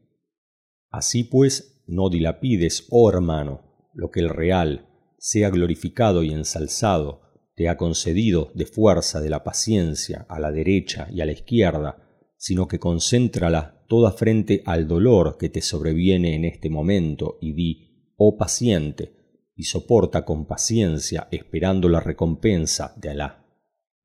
[0.89, 7.20] Así pues, no dilapides, oh hermano, lo que el real, sea glorificado y ensalzado,
[7.62, 11.95] te ha concedido de fuerza de la paciencia a la derecha y a la izquierda,
[12.36, 18.13] sino que concéntrala toda frente al dolor que te sobreviene en este momento y di,
[18.17, 23.45] oh paciente, y soporta con paciencia esperando la recompensa de Alá.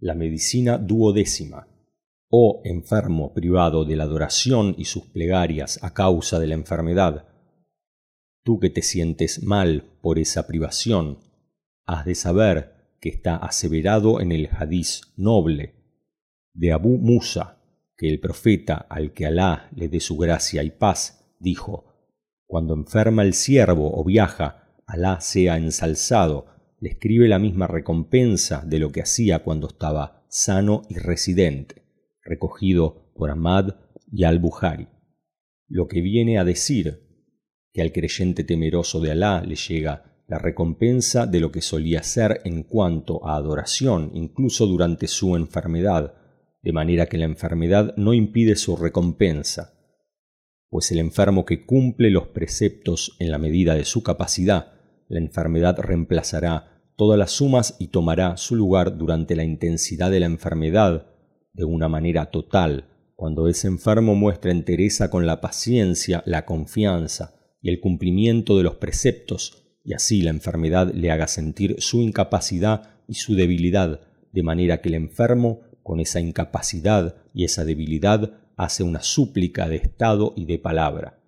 [0.00, 1.66] La medicina duodécima.
[2.28, 7.26] Oh enfermo privado de la adoración y sus plegarias a causa de la enfermedad,
[8.44, 11.20] tú que te sientes mal por esa privación,
[11.86, 15.74] has de saber que está aseverado en el hadiz noble
[16.52, 17.62] de Abu Musa,
[17.96, 21.84] que el profeta, al que Alá le dé su gracia y paz, dijo,
[22.46, 26.46] Cuando enferma el siervo o viaja, Alá sea ensalzado,
[26.80, 31.82] le escribe la misma recompensa de lo que hacía cuando estaba sano y residente,
[32.22, 33.76] recogido por Ahmad
[34.12, 34.88] y al-Bukhari.
[35.68, 37.02] Lo que viene a decir
[37.72, 42.40] que al creyente temeroso de Alá le llega la recompensa de lo que solía ser
[42.44, 46.14] en cuanto a adoración, incluso durante su enfermedad,
[46.62, 49.74] de manera que la enfermedad no impide su recompensa,
[50.68, 54.72] pues el enfermo que cumple los preceptos en la medida de su capacidad,
[55.08, 60.26] la enfermedad reemplazará todas las sumas y tomará su lugar durante la intensidad de la
[60.26, 61.06] enfermedad
[61.52, 67.70] de una manera total, cuando ese enfermo muestra entereza con la paciencia, la confianza y
[67.70, 73.14] el cumplimiento de los preceptos y así la enfermedad le haga sentir su incapacidad y
[73.14, 74.00] su debilidad,
[74.32, 79.76] de manera que el enfermo, con esa incapacidad y esa debilidad, hace una súplica de
[79.76, 81.20] estado y de palabra.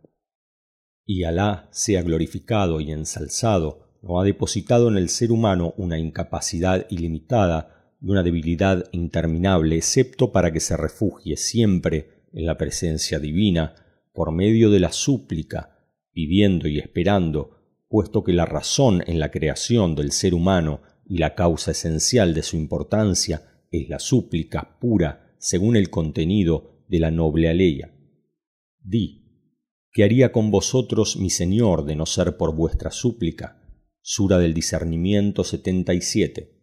[1.07, 6.85] Y Alá sea glorificado y ensalzado, no ha depositado en el ser humano una incapacidad
[6.90, 13.77] ilimitada y una debilidad interminable, excepto para que se refugie siempre en la presencia divina,
[14.12, 15.79] por medio de la súplica,
[16.12, 17.58] pidiendo y esperando
[17.88, 22.42] puesto que la razón en la creación del ser humano y la causa esencial de
[22.42, 27.94] su importancia es la súplica pura según el contenido de la noble aleya.
[28.79, 29.24] Di,
[29.92, 33.62] ¿qué haría con vosotros mi Señor de no ser por vuestra súplica?
[34.01, 36.57] Sura del discernimiento 77.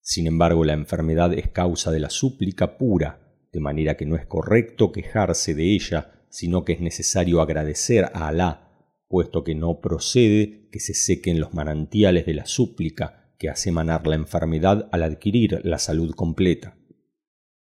[0.00, 4.26] Sin embargo, la enfermedad es causa de la súplica pura, de manera que no es
[4.26, 8.64] correcto quejarse de ella, sino que es necesario agradecer a Alá
[9.08, 14.06] puesto que no procede que se sequen los manantiales de la súplica que hace manar
[14.06, 16.76] la enfermedad al adquirir la salud completa.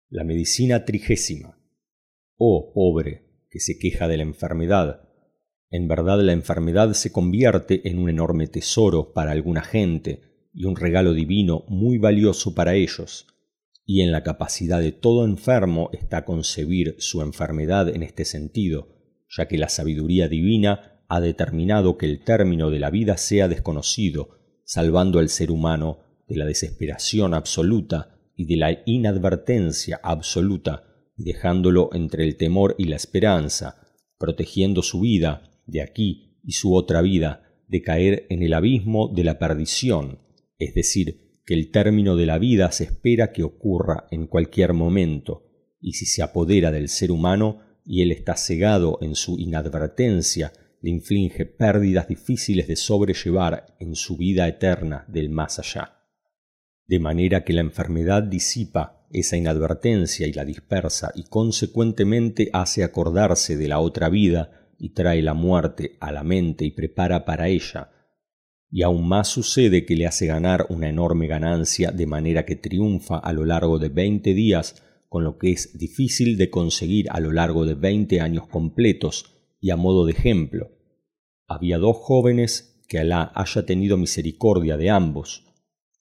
[0.08, 1.58] La medicina trigésima.
[2.36, 5.08] Oh pobre, que se queja de la enfermedad.
[5.70, 10.76] En verdad la enfermedad se convierte en un enorme tesoro para alguna gente y un
[10.76, 13.26] regalo divino muy valioso para ellos,
[13.84, 18.88] y en la capacidad de todo enfermo está concebir su enfermedad en este sentido,
[19.28, 24.38] ya que la sabiduría divina ha determinado que el término de la vida sea desconocido,
[24.64, 30.84] salvando al ser humano de la desesperación absoluta y de la inadvertencia absoluta,
[31.16, 33.82] y dejándolo entre el temor y la esperanza,
[34.18, 39.24] protegiendo su vida de aquí y su otra vida de caer en el abismo de
[39.24, 40.20] la perdición,
[40.60, 45.42] es decir, que el término de la vida se espera que ocurra en cualquier momento,
[45.80, 50.90] y si se apodera del ser humano y él está cegado en su inadvertencia le
[50.90, 56.00] inflige pérdidas difíciles de sobrellevar en su vida eterna del más allá.
[56.86, 63.56] De manera que la enfermedad disipa esa inadvertencia y la dispersa y consecuentemente hace acordarse
[63.56, 67.90] de la otra vida y trae la muerte a la mente y prepara para ella.
[68.70, 73.18] Y aún más sucede que le hace ganar una enorme ganancia de manera que triunfa
[73.18, 77.32] a lo largo de veinte días con lo que es difícil de conseguir a lo
[77.32, 80.70] largo de veinte años completos y a modo de ejemplo,
[81.50, 85.44] había dos jóvenes que Alá haya tenido misericordia de ambos,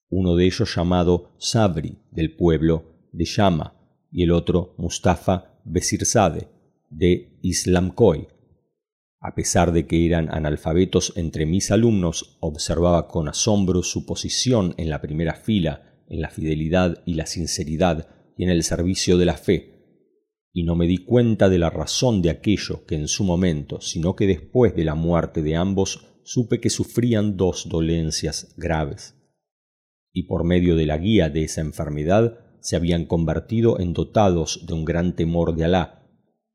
[0.08, 3.74] uno de ellos llamado Sabri, del pueblo de Yama,
[4.12, 6.50] y el otro Mustafa Besirzade,
[6.92, 8.28] de Islamcoy.
[9.20, 14.92] A pesar de que eran analfabetos entre mis alumnos, observaba con asombro su posición en
[14.92, 19.36] la primera fila, en la fidelidad y la sinceridad y en el servicio de la
[19.36, 19.79] fe,
[20.52, 24.16] y no me di cuenta de la razón de aquello que en su momento, sino
[24.16, 29.16] que después de la muerte de ambos, supe que sufrían dos dolencias graves.
[30.12, 34.74] Y por medio de la guía de esa enfermedad, se habían convertido en dotados de
[34.74, 36.00] un gran temor de Alá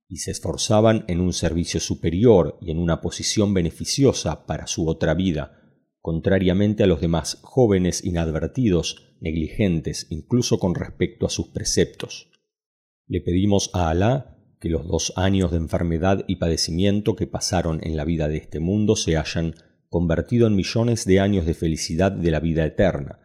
[0.09, 5.15] y se esforzaban en un servicio superior y en una posición beneficiosa para su otra
[5.15, 5.61] vida,
[6.01, 12.34] contrariamente a los demás jóvenes inadvertidos, negligentes incluso con respecto a sus preceptos.
[13.07, 17.99] Le pedimos a Alá que los dos años de enfermedad y padecimiento que pasaron en
[17.99, 19.55] la vida de este mundo se hayan
[19.91, 23.21] convertido en millones de años de felicidad de la vida eterna,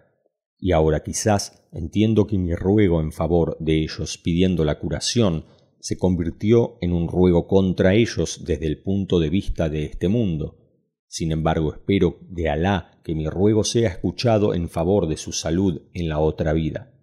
[0.58, 5.46] y ahora quizás entiendo que mi ruego en favor de ellos pidiendo la curación
[5.80, 10.58] se convirtió en un ruego contra ellos desde el punto de vista de este mundo.
[11.08, 15.84] Sin embargo, espero de Alá que mi ruego sea escuchado en favor de su salud
[15.94, 16.99] en la otra vida.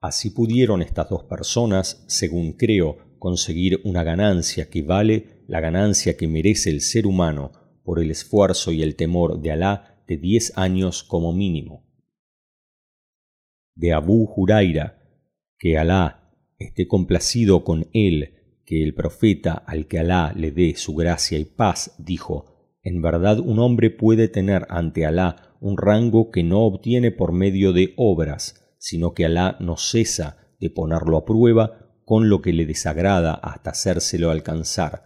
[0.00, 6.28] Así pudieron estas dos personas, según creo, conseguir una ganancia que vale la ganancia que
[6.28, 11.02] merece el ser humano por el esfuerzo y el temor de Alá de diez años
[11.02, 11.84] como mínimo.
[13.74, 14.98] De Abu Huraira,
[15.58, 20.94] que Alá esté complacido con él, que el profeta, al que Alá le dé su
[20.94, 26.44] gracia y paz, dijo, en verdad un hombre puede tener ante Alá un rango que
[26.44, 31.92] no obtiene por medio de obras, sino que Alá no cesa de ponerlo a prueba
[32.06, 35.02] con lo que le desagrada hasta hacérselo alcanzar,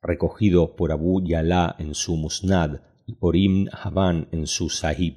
[0.00, 5.16] recogido por Abu Yalá en su Musnad y por Ibn Haban en su Sahib.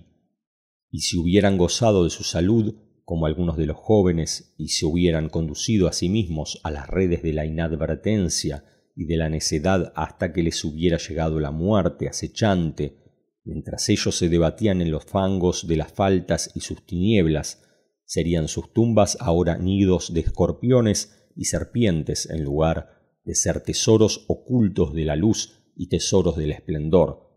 [0.89, 5.29] Y si hubieran gozado de su salud, como algunos de los jóvenes, y se hubieran
[5.29, 10.33] conducido a sí mismos a las redes de la inadvertencia y de la necedad hasta
[10.33, 12.97] que les hubiera llegado la muerte acechante,
[13.45, 17.70] mientras ellos se debatían en los fangos de las faltas y sus tinieblas,
[18.11, 22.89] serían sus tumbas ahora nidos de escorpiones y serpientes en lugar
[23.23, 27.29] de ser tesoros ocultos de la luz y tesoros del esplendor.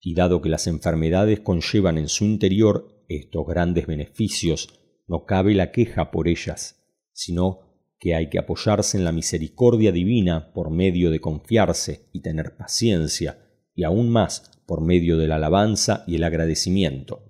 [0.00, 4.70] Y dado que las enfermedades conllevan en su interior estos grandes beneficios
[5.06, 6.82] no cabe la queja por ellas,
[7.12, 7.58] sino
[7.98, 13.36] que hay que apoyarse en la misericordia divina por medio de confiarse y tener paciencia,
[13.74, 17.29] y aún más por medio de la alabanza y el agradecimiento.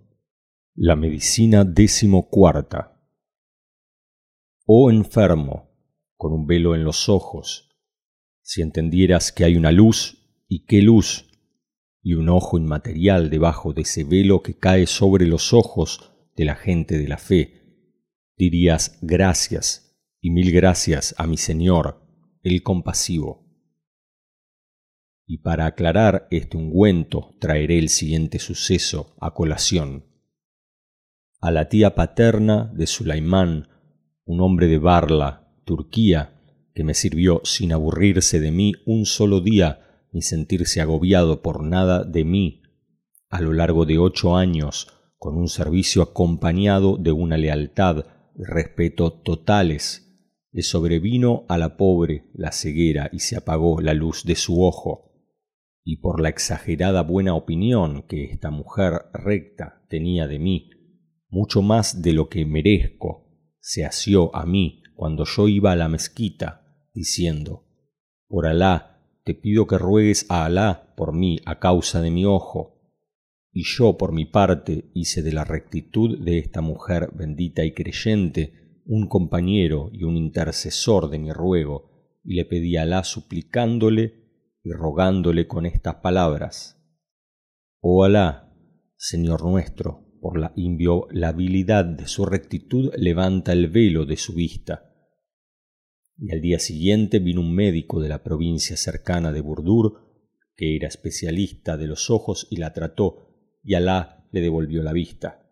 [0.83, 2.99] La medicina decimocuarta.
[4.64, 5.68] Oh enfermo,
[6.16, 7.68] con un velo en los ojos,
[8.41, 11.39] si entendieras que hay una luz, y qué luz,
[12.03, 16.55] y un ojo inmaterial debajo de ese velo que cae sobre los ojos de la
[16.55, 17.93] gente de la fe,
[18.39, 22.01] dirías gracias y mil gracias a mi Señor,
[22.43, 23.47] el compasivo.
[25.26, 30.09] Y para aclarar este ungüento traeré el siguiente suceso a colación.
[31.43, 33.68] A la tía paterna de Sulaimán,
[34.26, 36.38] un hombre de Barla, Turquía,
[36.74, 42.05] que me sirvió sin aburrirse de mí un solo día ni sentirse agobiado por nada
[42.05, 42.62] de mí,
[43.30, 50.11] a lo largo de ocho años, con un servicio acompañado de una lealtad respeto totales,
[50.53, 55.12] le sobrevino a la pobre la ceguera y se apagó la luz de su ojo,
[55.84, 60.70] y por la exagerada buena opinión que esta mujer recta tenía de mí,
[61.31, 63.26] mucho más de lo que merezco,
[63.61, 67.64] se asió a mí cuando yo iba a la mezquita, diciendo,
[68.28, 72.83] Por Alá, te pido que ruegues a Alá por mí a causa de mi ojo,
[73.53, 78.83] y yo por mi parte hice de la rectitud de esta mujer bendita y creyente
[78.85, 84.20] un compañero y un intercesor de mi ruego, y le pedí a Alá suplicándole
[84.62, 86.76] y rogándole con estas palabras.
[87.81, 88.53] Oh Alá,
[88.97, 94.94] Señor nuestro, por la inviolabilidad de su rectitud levanta el velo de su vista.
[96.18, 100.10] Y al día siguiente vino un médico de la provincia cercana de Burdur,
[100.54, 103.30] que era especialista de los ojos y la trató
[103.62, 105.50] y Alá le devolvió la vista.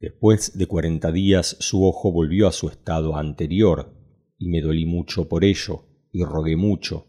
[0.00, 3.94] Después de cuarenta días su ojo volvió a su estado anterior,
[4.36, 7.06] y me dolí mucho por ello, y rogué mucho,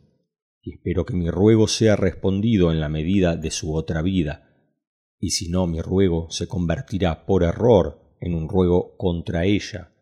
[0.62, 4.53] y espero que mi ruego sea respondido en la medida de su otra vida,
[5.24, 9.94] y si no mi ruego se convertirá por error en un ruego contra ella,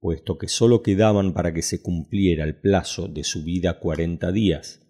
[0.00, 4.80] puesto que sólo quedaban para que se cumpliera el plazo de su vida cuarenta días,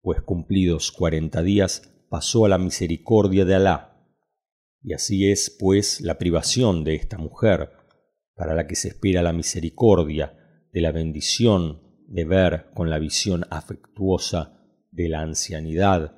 [0.00, 4.04] pues cumplidos cuarenta días pasó a la misericordia de Alá.
[4.82, 7.70] Y así es, pues, la privación de esta mujer,
[8.34, 13.44] para la que se espera la misericordia, de la bendición de ver con la visión
[13.48, 14.60] afectuosa
[14.90, 16.16] de la ancianidad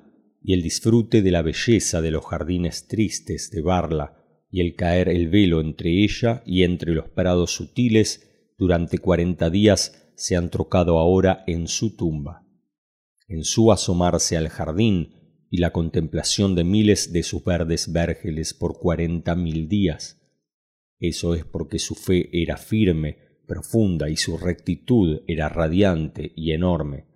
[0.48, 5.08] y el disfrute de la belleza de los jardines tristes de Barla y el caer
[5.08, 11.00] el velo entre ella y entre los prados sutiles durante cuarenta días se han trocado
[11.00, 12.46] ahora en su tumba.
[13.26, 18.78] En su asomarse al jardín y la contemplación de miles de sus verdes vérgeles por
[18.78, 20.22] cuarenta mil días.
[21.00, 23.18] Eso es porque su fe era firme,
[23.48, 27.15] profunda y su rectitud era radiante y enorme.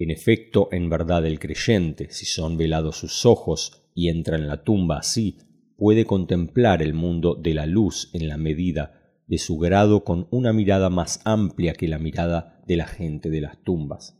[0.00, 4.64] En efecto, en verdad el creyente, si son velados sus ojos y entra en la
[4.64, 5.36] tumba así,
[5.76, 10.54] puede contemplar el mundo de la luz en la medida de su grado con una
[10.54, 14.18] mirada más amplia que la mirada de la gente de las tumbas,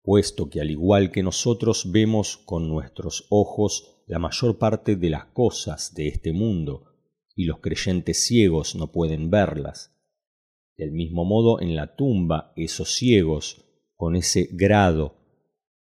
[0.00, 5.24] puesto que al igual que nosotros vemos con nuestros ojos la mayor parte de las
[5.24, 6.84] cosas de este mundo,
[7.34, 9.92] y los creyentes ciegos no pueden verlas,
[10.76, 13.69] del mismo modo, en la tumba, esos ciegos,
[14.00, 15.18] con ese grado,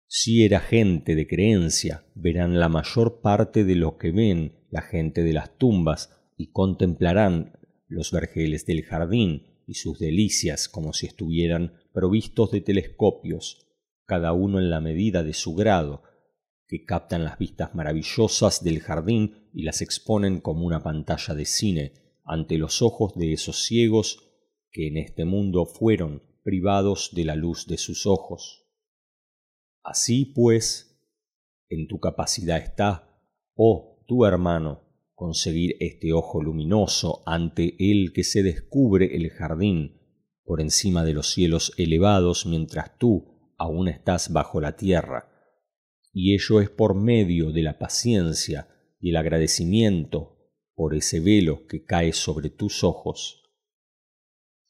[0.07, 5.22] si era gente de creencia, verán la mayor parte de lo que ven la gente
[5.22, 11.78] de las tumbas y contemplarán los vergeles del jardín y sus delicias como si estuvieran
[11.94, 13.74] provistos de telescopios,
[14.05, 16.02] cada uno en la medida de su grado,
[16.68, 21.94] que captan las vistas maravillosas del jardín y las exponen como una pantalla de cine
[22.22, 24.30] ante los ojos de esos ciegos
[24.70, 28.68] que en este mundo fueron privados de la luz de sus ojos.
[29.82, 31.01] Así pues,
[31.68, 33.18] en tu capacidad está,
[33.57, 34.82] oh tu hermano,
[35.14, 40.01] conseguir este ojo luminoso ante el que se descubre el jardín
[40.45, 45.30] por encima de los cielos elevados mientras tú aún estás bajo la tierra,
[46.12, 48.68] y ello es por medio de la paciencia
[49.01, 50.36] y el agradecimiento
[50.74, 53.43] por ese velo que cae sobre tus ojos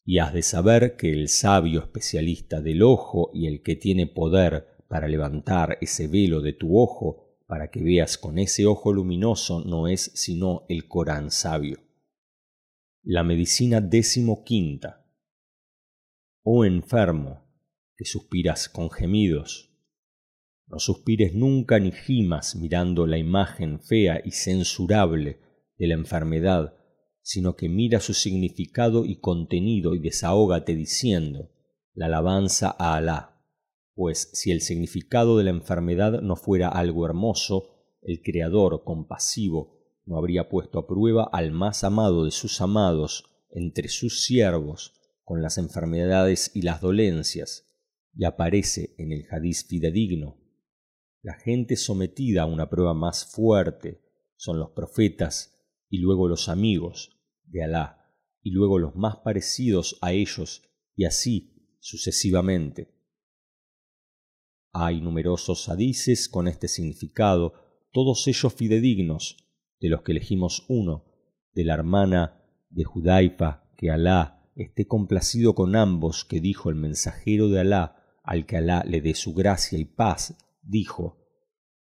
[0.05, 4.85] y has de saber que el sabio especialista del ojo y el que tiene poder
[4.89, 9.89] para levantar ese velo de tu ojo para que veas con ese ojo luminoso no
[9.89, 11.79] es sino el Corán sabio.
[13.03, 15.07] La medicina decimoquinta.
[16.43, 17.45] Oh enfermo,
[17.97, 19.75] que suspiras con gemidos,
[20.67, 25.39] no suspires nunca ni gimas mirando la imagen fea y censurable
[25.79, 26.75] de la enfermedad
[27.25, 31.51] sino que mira su significado y contenido y desahógate diciendo
[31.95, 33.43] la alabanza a Alá,
[33.95, 37.71] pues si el significado de la enfermedad no fuera algo hermoso,
[38.03, 43.89] el Creador compasivo no habría puesto a prueba al más amado de sus amados entre
[43.89, 47.71] sus siervos con las enfermedades y las dolencias,
[48.15, 50.37] y aparece en el hadiz fidedigno.
[51.23, 54.03] La gente sometida a una prueba más fuerte
[54.37, 55.55] son los profetas
[55.89, 57.14] y luego los amigos,
[57.63, 58.11] Alá,
[58.43, 60.63] y luego los más parecidos a ellos,
[60.97, 62.95] y así sucesivamente.
[64.73, 67.55] Hay numerosos hadices con este significado,
[67.93, 69.37] todos ellos fidedignos,
[69.81, 71.05] de los que elegimos uno,
[71.53, 77.49] de la hermana de Judaifa, que Alá esté complacido con ambos, que dijo el mensajero
[77.49, 81.25] de Alá, al que Alá le dé su gracia y paz, dijo,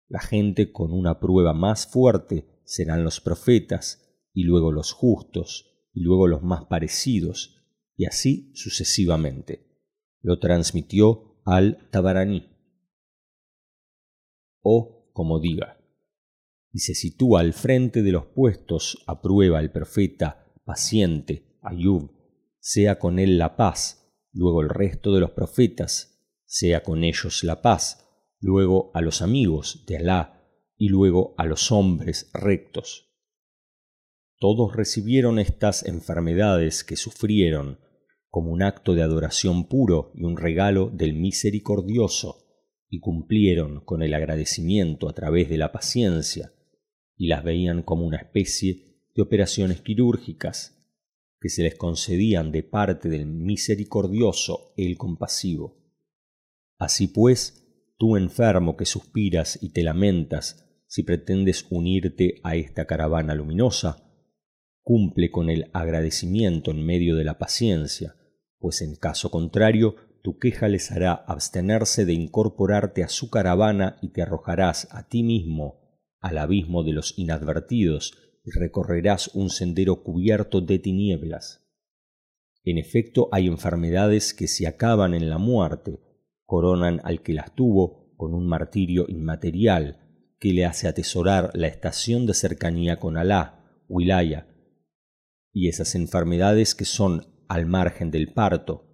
[0.07, 6.01] la gente con una prueba más fuerte serán los profetas, y luego los justos, y
[6.01, 7.63] luego los más parecidos,
[7.95, 9.67] y así sucesivamente.
[10.21, 12.49] Lo transmitió al Tabaraní.
[14.61, 15.77] O como diga,
[16.71, 22.11] y se sitúa al frente de los puestos a prueba el profeta paciente, Ayub,
[22.59, 26.13] sea con él la paz, luego el resto de los profetas,
[26.45, 28.09] sea con ellos la paz,
[28.39, 30.39] luego a los amigos de Alá,
[30.77, 33.12] y luego a los hombres rectos.
[34.43, 37.79] Todos recibieron estas enfermedades que sufrieron
[38.27, 42.45] como un acto de adoración puro y un regalo del misericordioso,
[42.89, 46.51] y cumplieron con el agradecimiento a través de la paciencia,
[47.15, 50.91] y las veían como una especie de operaciones quirúrgicas
[51.39, 55.77] que se les concedían de parte del misericordioso el compasivo.
[56.77, 63.35] Así pues, tú enfermo que suspiras y te lamentas si pretendes unirte a esta caravana
[63.35, 64.09] luminosa,
[64.83, 68.15] cumple con el agradecimiento en medio de la paciencia,
[68.59, 74.09] pues en caso contrario tu queja les hará abstenerse de incorporarte a su caravana y
[74.09, 75.81] te arrojarás a ti mismo
[76.19, 81.65] al abismo de los inadvertidos y recorrerás un sendero cubierto de tinieblas.
[82.63, 85.99] En efecto, hay enfermedades que si acaban en la muerte,
[86.45, 89.99] coronan al que las tuvo con un martirio inmaterial
[90.39, 94.47] que le hace atesorar la estación de cercanía con Alá, Wilaya,
[95.53, 98.89] y esas enfermedades que son al margen del parto.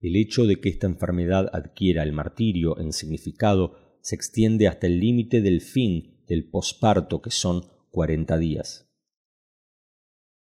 [0.00, 4.98] El hecho de que esta enfermedad adquiera el martirio en significado se extiende hasta el
[4.98, 8.88] límite del fin del posparto, que son cuarenta días.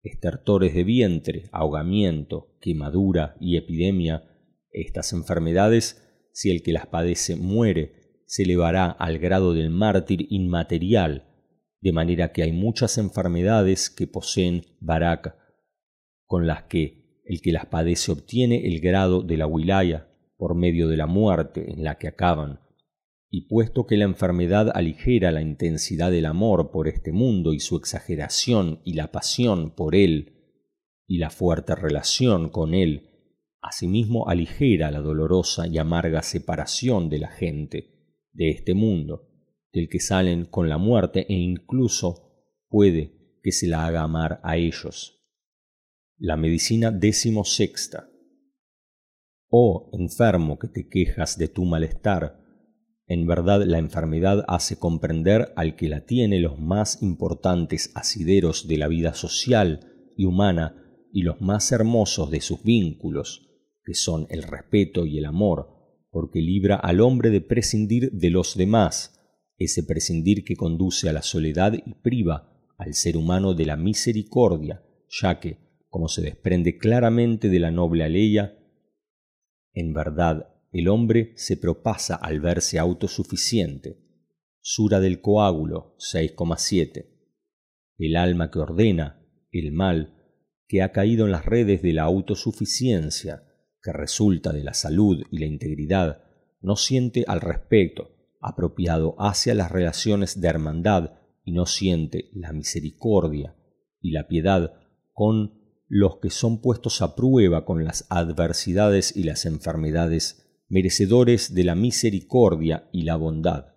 [0.02, 4.24] Estertores de vientre, ahogamiento, quemadura y epidemia,
[4.70, 11.27] estas enfermedades, si el que las padece muere, se elevará al grado del mártir inmaterial,
[11.80, 15.36] de manera que hay muchas enfermedades que poseen Barak,
[16.26, 20.88] con las que el que las padece obtiene el grado de la wilaya por medio
[20.88, 22.60] de la muerte en la que acaban,
[23.30, 27.76] y puesto que la enfermedad aligera la intensidad del amor por este mundo y su
[27.76, 30.34] exageración y la pasión por él,
[31.06, 33.10] y la fuerte relación con él,
[33.60, 39.27] asimismo aligera la dolorosa y amarga separación de la gente de este mundo,
[39.72, 42.28] del que salen con la muerte e incluso
[42.68, 45.24] puede que se la haga amar a ellos.
[46.16, 48.10] La medicina décimo sexta.
[49.48, 52.38] Oh enfermo que te quejas de tu malestar,
[53.06, 58.76] en verdad la enfermedad hace comprender al que la tiene los más importantes asideros de
[58.76, 63.48] la vida social y humana y los más hermosos de sus vínculos,
[63.84, 65.68] que son el respeto y el amor,
[66.10, 69.17] porque libra al hombre de prescindir de los demás,
[69.58, 74.84] ese prescindir que conduce a la soledad y priva al ser humano de la misericordia,
[75.08, 78.56] ya que, como se desprende claramente de la noble aleya,
[79.72, 83.98] en verdad el hombre se propasa al verse autosuficiente.
[84.60, 87.06] Sura del coágulo 6,7.
[87.96, 90.14] El alma que ordena el mal,
[90.68, 93.42] que ha caído en las redes de la autosuficiencia,
[93.82, 96.22] que resulta de la salud y la integridad,
[96.60, 101.12] no siente al respecto apropiado hacia las relaciones de hermandad
[101.44, 103.56] y no siente la misericordia
[104.00, 104.72] y la piedad
[105.12, 105.58] con
[105.88, 111.74] los que son puestos a prueba con las adversidades y las enfermedades, merecedores de la
[111.74, 113.74] misericordia y la bondad.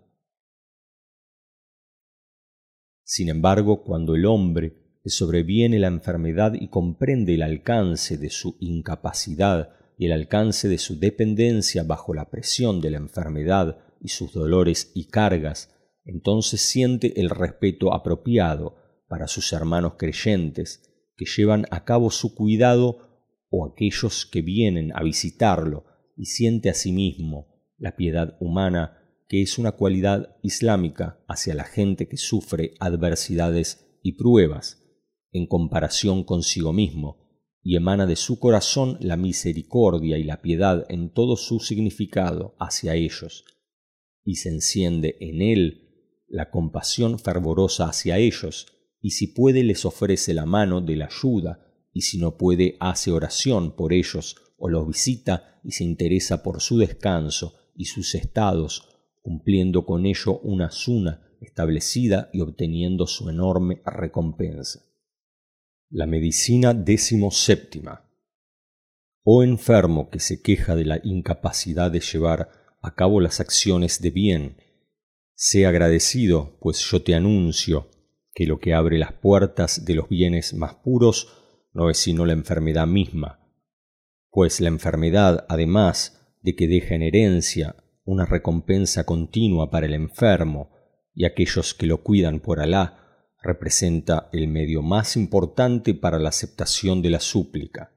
[3.04, 8.58] Sin embargo, cuando el hombre le sobreviene la enfermedad y comprende el alcance de su
[8.60, 14.34] incapacidad y el alcance de su dependencia bajo la presión de la enfermedad y sus
[14.34, 15.74] dolores y cargas,
[16.04, 18.76] entonces siente el respeto apropiado
[19.08, 23.12] para sus hermanos creyentes que llevan a cabo su cuidado
[23.50, 25.86] o aquellos que vienen a visitarlo
[26.18, 27.48] y siente asimismo
[27.78, 28.98] la piedad humana
[29.28, 34.84] que es una cualidad islámica hacia la gente que sufre adversidades y pruebas
[35.32, 37.30] en comparación consigo mismo
[37.64, 42.96] y emana de su corazón la misericordia y la piedad en todo su significado hacia
[42.96, 43.46] ellos
[44.24, 45.92] y se enciende en él
[46.28, 48.68] la compasión fervorosa hacia ellos,
[49.02, 51.60] y si puede les ofrece la mano de la ayuda,
[51.94, 56.62] y si no puede hace oración por ellos o los visita y se interesa por
[56.62, 58.88] su descanso y sus estados,
[59.22, 64.86] cumpliendo con ello una suna establecida y obteniendo su enorme recompensa.
[65.90, 68.10] La medicina décimo séptima.
[69.24, 74.12] Oh enfermo que se queja de la incapacidad de llevar a cabo las acciones de
[74.12, 74.58] bien.
[75.36, 77.90] Sé agradecido, pues yo te anuncio
[78.34, 81.28] que lo que abre las puertas de los bienes más puros
[81.74, 83.40] no es sino la enfermedad misma,
[84.30, 90.72] pues la enfermedad, además de que deja en herencia una recompensa continua para el enfermo
[91.14, 92.98] y aquellos que lo cuidan por Alá,
[93.42, 97.96] representa el medio más importante para la aceptación de la súplica.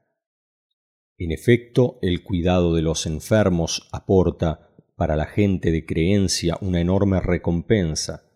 [1.16, 4.63] En efecto, el cuidado de los enfermos aporta
[4.96, 8.30] para la gente de creencia una enorme recompensa,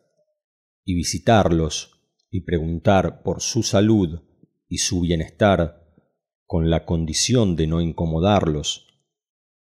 [0.85, 2.01] y visitarlos
[2.31, 4.23] y preguntar por su salud
[4.69, 5.87] y su bienestar
[6.47, 8.87] con la condición de no incomodarlos,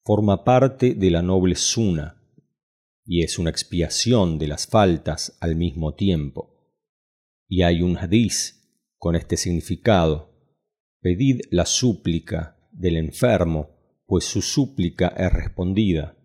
[0.03, 2.15] forma parte de la noble suna
[3.05, 6.73] y es una expiación de las faltas al mismo tiempo.
[7.47, 10.29] Y hay un hadiz con este significado.
[11.01, 16.18] Pedid la súplica del enfermo, pues su súplica es respondida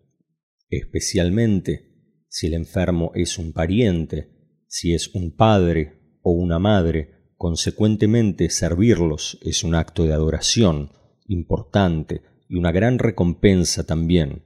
[0.77, 1.95] especialmente
[2.27, 4.29] si el enfermo es un pariente,
[4.67, 10.91] si es un padre o una madre, consecuentemente servirlos es un acto de adoración
[11.27, 14.43] importante y una gran recompensa también,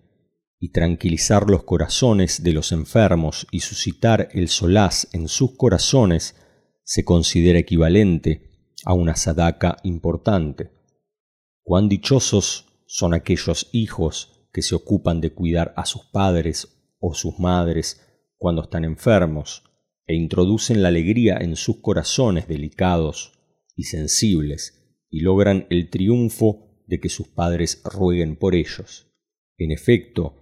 [0.59, 6.35] y tranquilizar los corazones de los enfermos y suscitar el solaz en sus corazones
[6.83, 10.71] se considera equivalente a una sadaca importante.
[11.63, 17.39] Cuán dichosos son aquellos hijos que se ocupan de cuidar a sus padres o sus
[17.39, 18.01] madres
[18.37, 19.63] cuando están enfermos
[20.05, 23.33] e introducen la alegría en sus corazones delicados
[23.75, 29.07] y sensibles y logran el triunfo de que sus padres rueguen por ellos.
[29.57, 30.35] En efecto,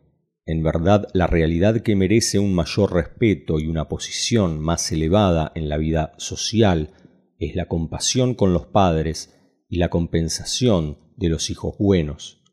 [0.45, 5.67] en verdad la realidad que merece un mayor respeto y una posición más elevada en
[5.67, 6.91] la vida social
[7.39, 9.37] es la compasión con los padres
[9.67, 12.46] y la compensación de los hijos buenos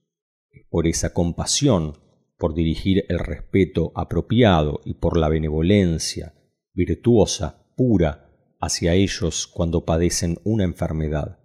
[0.71, 1.99] por esa compasión,
[2.39, 6.35] por dirigir el respeto apropiado y por la benevolencia
[6.73, 8.31] virtuosa, pura
[8.61, 11.39] hacia ellos cuando padecen una enfermedad,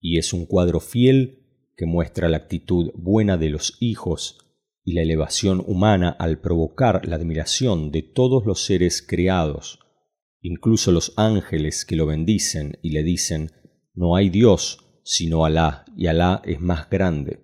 [0.00, 1.40] y es un cuadro fiel
[1.76, 4.38] que muestra la actitud buena de los hijos
[4.84, 9.78] y la elevación humana al provocar la admiración de todos los seres creados,
[10.42, 13.52] incluso los ángeles que lo bendicen y le dicen,
[13.94, 17.40] no hay Dios sino Alá, y Alá es más grande,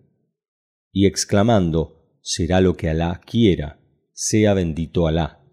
[0.96, 3.78] y exclamando, será lo que Alá quiera,
[4.14, 5.44] sea bendito Alá.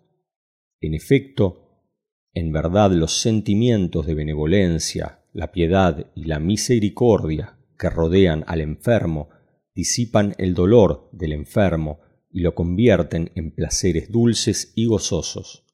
[0.79, 1.83] En efecto,
[2.31, 9.31] en verdad los sentimientos de benevolencia, la piedad y la misericordia que rodean al enfermo
[9.75, 11.99] disipan el dolor del enfermo
[12.31, 15.65] y lo convierten en placeres dulces y gozosos.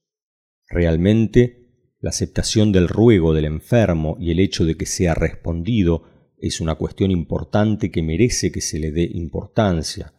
[0.67, 6.08] Realmente, la aceptación del ruego del enfermo y el hecho de que sea respondido
[6.41, 10.13] es una cuestión importante que merece que se le dé importancia,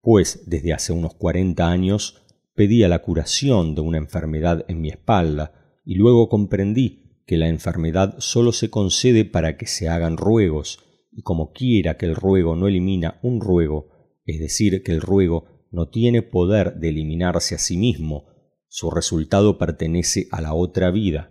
[0.00, 2.22] pues desde hace unos cuarenta años
[2.54, 8.16] pedía la curación de una enfermedad en mi espalda y luego comprendí que la enfermedad
[8.18, 10.80] sólo se concede para que se hagan ruegos
[11.10, 13.88] y como quiera que el ruego no elimina un ruego,
[14.24, 18.26] es decir, que el ruego no tiene poder de eliminarse a sí mismo,
[18.68, 21.30] su resultado pertenece a la otra vida.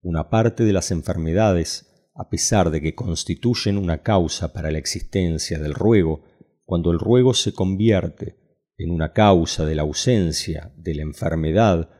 [0.00, 1.87] Una parte de las enfermedades,
[2.18, 6.24] a pesar de que constituyen una causa para la existencia del ruego,
[6.64, 8.36] cuando el ruego se convierte
[8.76, 11.90] en una causa de la ausencia de la enfermedad,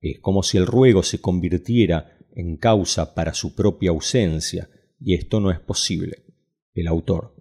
[0.00, 4.68] es como si el ruego se convirtiera en causa para su propia ausencia,
[4.98, 6.24] y esto no es posible.
[6.74, 7.36] El autor.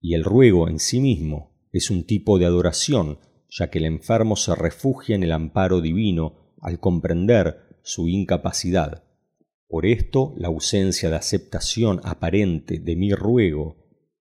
[0.00, 3.18] Y el ruego en sí mismo es un tipo de adoración,
[3.50, 9.05] ya que el enfermo se refugia en el amparo divino al comprender su incapacidad.
[9.68, 13.76] Por esto, la ausencia de aceptación aparente de mi ruego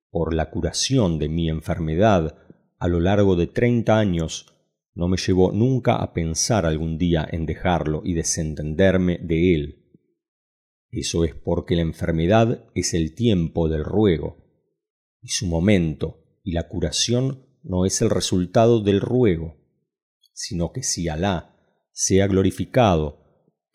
[0.09, 2.37] por la curación de mi enfermedad
[2.79, 4.53] a lo largo de treinta años
[4.93, 9.85] no me llevó nunca a pensar algún día en dejarlo y desentenderme de él.
[10.89, 14.37] Eso es porque la enfermedad es el tiempo del ruego,
[15.21, 19.57] y su momento y la curación no es el resultado del ruego,
[20.31, 21.57] sino que si Alá
[21.91, 23.24] sea glorificado,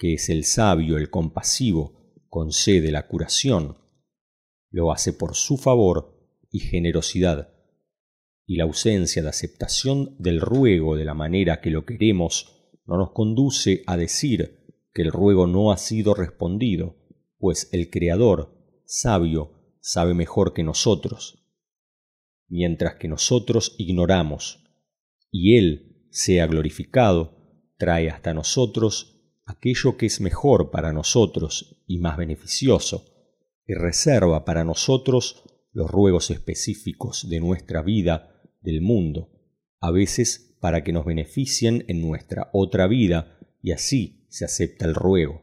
[0.01, 3.76] que es el sabio, el compasivo, concede la curación,
[4.70, 6.18] lo hace por su favor
[6.51, 7.53] y generosidad,
[8.46, 13.11] y la ausencia de aceptación del ruego de la manera que lo queremos no nos
[13.11, 16.96] conduce a decir que el ruego no ha sido respondido,
[17.36, 21.44] pues el Creador, sabio, sabe mejor que nosotros,
[22.48, 24.64] mientras que nosotros ignoramos,
[25.30, 27.36] y Él, sea glorificado,
[27.76, 29.09] trae hasta nosotros
[29.51, 33.05] aquello que es mejor para nosotros y más beneficioso,
[33.66, 39.30] y reserva para nosotros los ruegos específicos de nuestra vida, del mundo,
[39.80, 44.94] a veces para que nos beneficien en nuestra otra vida, y así se acepta el
[44.94, 45.42] ruego.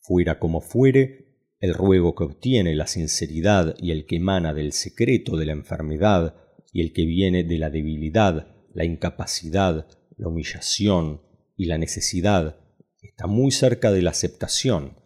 [0.00, 1.24] Fuera como fuere,
[1.60, 6.34] el ruego que obtiene la sinceridad y el que emana del secreto de la enfermedad
[6.72, 9.86] y el que viene de la debilidad, la incapacidad,
[10.16, 11.22] la humillación
[11.56, 12.58] y la necesidad,
[13.04, 14.98] está muy cerca de la aceptación,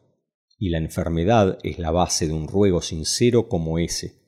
[0.58, 4.18] y la enfermedad es la base de un ruego sincero como ese.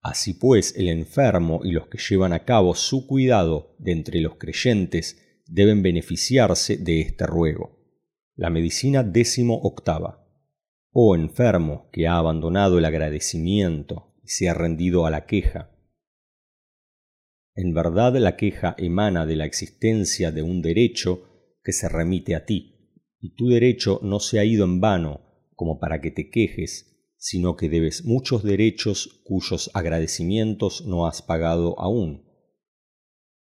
[0.00, 4.36] Así pues, el enfermo y los que llevan a cabo su cuidado de entre los
[4.36, 7.78] creyentes deben beneficiarse de este ruego.
[8.36, 10.28] La medicina décimo octava.
[10.90, 15.70] Oh enfermo que ha abandonado el agradecimiento y se ha rendido a la queja.
[17.54, 21.30] En verdad la queja emana de la existencia de un derecho
[21.62, 22.73] que se remite a ti,
[23.24, 25.22] y tu derecho no se ha ido en vano
[25.56, 31.80] como para que te quejes, sino que debes muchos derechos cuyos agradecimientos no has pagado
[31.80, 32.28] aún.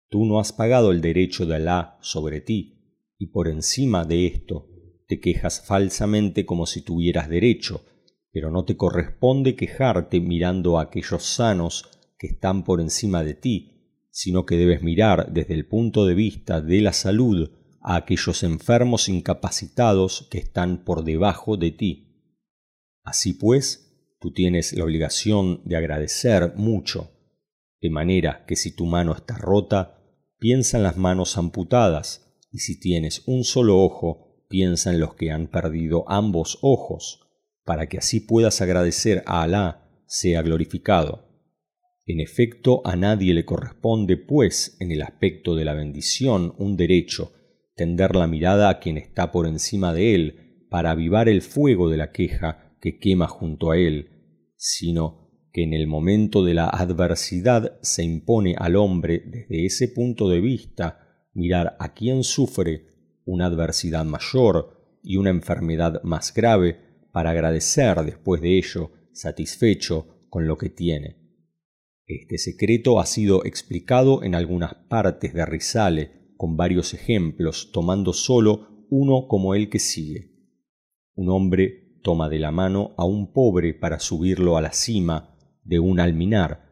[0.07, 4.69] Tú no has pagado el derecho de Alá sobre ti, y por encima de esto
[5.05, 7.83] te quejas falsamente como si tuvieras derecho,
[8.31, 14.05] pero no te corresponde quejarte mirando a aquellos sanos que están por encima de ti,
[14.11, 17.51] sino que debes mirar desde el punto de vista de la salud
[17.83, 22.09] a aquellos enfermos incapacitados que están por debajo de ti.
[23.03, 27.11] Así pues, tú tienes la obligación de agradecer mucho,
[27.81, 29.99] de manera que si tu mano está rota,
[30.39, 35.31] piensa en las manos amputadas, y si tienes un solo ojo, piensa en los que
[35.31, 37.19] han perdido ambos ojos,
[37.65, 41.27] para que así puedas agradecer a Alá sea glorificado.
[42.05, 47.31] En efecto, a nadie le corresponde, pues, en el aspecto de la bendición, un derecho,
[47.75, 51.97] tender la mirada a quien está por encima de él, para avivar el fuego de
[51.97, 54.09] la queja que quema junto a él,
[54.57, 60.27] sino que en el momento de la adversidad se impone al hombre desde ese punto
[60.29, 62.87] de vista mirar a quien sufre
[63.25, 66.79] una adversidad mayor y una enfermedad más grave
[67.11, 71.17] para agradecer después de ello, satisfecho con lo que tiene.
[72.05, 78.85] Este secreto ha sido explicado en algunas partes de Rizale con varios ejemplos, tomando solo
[78.89, 80.31] uno como el que sigue.
[81.15, 85.79] Un hombre toma de la mano a un pobre para subirlo a la cima de
[85.79, 86.69] un alminar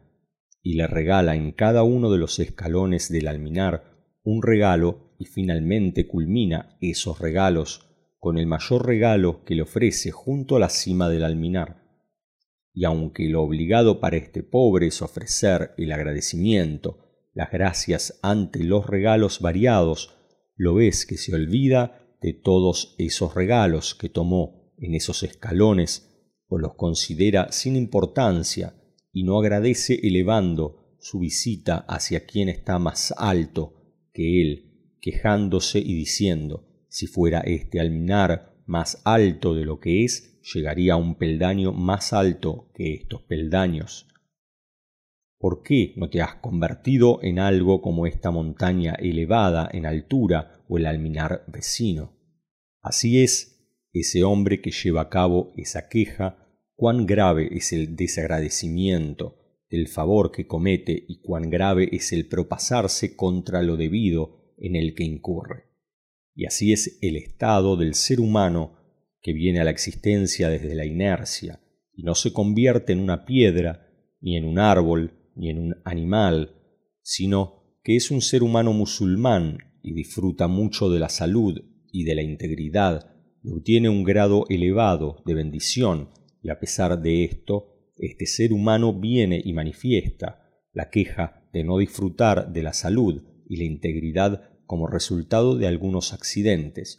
[0.62, 3.92] y le regala en cada uno de los escalones del alminar
[4.22, 7.88] un regalo y finalmente culmina esos regalos
[8.18, 11.82] con el mayor regalo que le ofrece junto a la cima del alminar.
[12.72, 18.86] Y aunque lo obligado para este pobre es ofrecer el agradecimiento, las gracias ante los
[18.86, 20.14] regalos variados,
[20.56, 26.08] lo ves que se olvida de todos esos regalos que tomó en esos escalones,
[26.48, 28.74] o los considera sin importancia
[29.12, 33.74] y no agradece elevando su visita hacia quien está más alto
[34.12, 40.40] que él, quejándose y diciendo, si fuera este alminar más alto de lo que es,
[40.54, 44.06] llegaría a un peldaño más alto que estos peldaños.
[45.42, 50.78] ¿Por qué no te has convertido en algo como esta montaña elevada en altura o
[50.78, 52.16] el alminar vecino?
[52.80, 53.60] Así es,
[53.92, 60.30] ese hombre que lleva a cabo esa queja, cuán grave es el desagradecimiento del favor
[60.30, 65.64] que comete y cuán grave es el propasarse contra lo debido en el que incurre.
[66.36, 68.76] Y así es el estado del ser humano
[69.20, 71.58] que viene a la existencia desde la inercia
[71.92, 73.88] y no se convierte en una piedra,
[74.20, 76.56] ni en un árbol, ni en un animal,
[77.02, 81.60] sino que es un ser humano musulmán y disfruta mucho de la salud
[81.90, 83.10] y de la integridad
[83.42, 86.10] y obtiene un grado elevado de bendición
[86.42, 91.78] y a pesar de esto, este ser humano viene y manifiesta la queja de no
[91.78, 96.98] disfrutar de la salud y la integridad como resultado de algunos accidentes,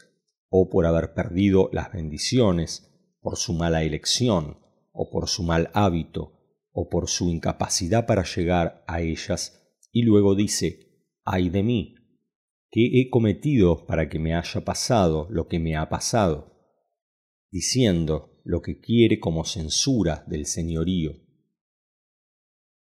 [0.49, 4.59] o por haber perdido las bendiciones, por su mala elección,
[4.91, 6.32] o por su mal hábito,
[6.73, 9.61] o por su incapacidad para llegar a ellas,
[9.91, 11.95] y luego dice, ay de mí,
[12.69, 16.53] ¿qué he cometido para que me haya pasado lo que me ha pasado?
[17.53, 21.13] diciendo lo que quiere como censura del señorío.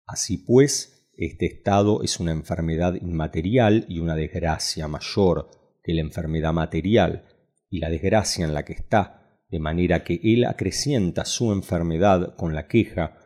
[0.05, 5.49] Así pues, este estado es una enfermedad inmaterial y una desgracia mayor
[5.81, 7.23] que la enfermedad material
[7.69, 12.53] y la desgracia en la que está, de manera que él acrecienta su enfermedad con
[12.53, 13.17] la queja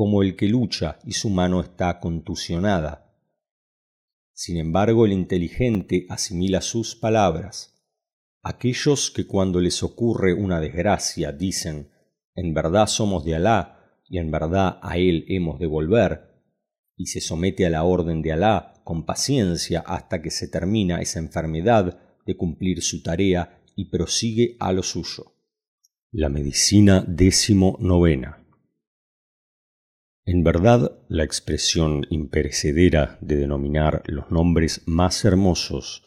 [0.00, 3.14] como el que lucha y su mano está contusionada.
[4.32, 7.84] Sin embargo, el inteligente asimila sus palabras.
[8.42, 11.90] Aquellos que cuando les ocurre una desgracia dicen,
[12.34, 16.30] en verdad somos de Alá y en verdad a él hemos de volver,
[16.96, 21.18] y se somete a la orden de Alá con paciencia hasta que se termina esa
[21.18, 25.34] enfermedad de cumplir su tarea y prosigue a lo suyo.
[26.10, 28.39] La medicina décimo novena.
[30.32, 36.04] En verdad, la expresión imperecedera de denominar los nombres más hermosos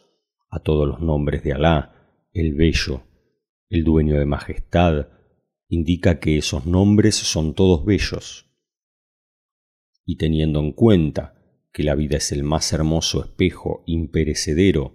[0.48, 3.02] a todos los nombres de Alá, el Bello,
[3.68, 5.08] el Dueño de Majestad,
[5.68, 8.46] indica que esos nombres son todos bellos,
[10.06, 11.34] y teniendo en cuenta
[11.70, 14.94] que la vida es el más hermoso espejo imperecedero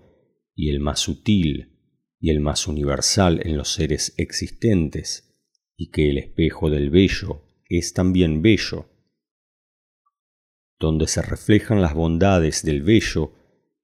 [0.56, 1.78] y el más sutil
[2.20, 5.40] y el más universal en los seres existentes,
[5.78, 8.88] y que el espejo del bello es también bello,
[10.80, 13.34] donde se reflejan las bondades del bello,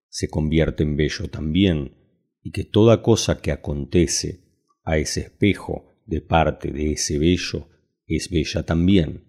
[0.10, 1.98] se convierte en bello también,
[2.41, 4.46] y que toda cosa que acontece
[4.84, 7.68] a ese espejo de parte de ese bello
[8.08, 9.26] es bella también.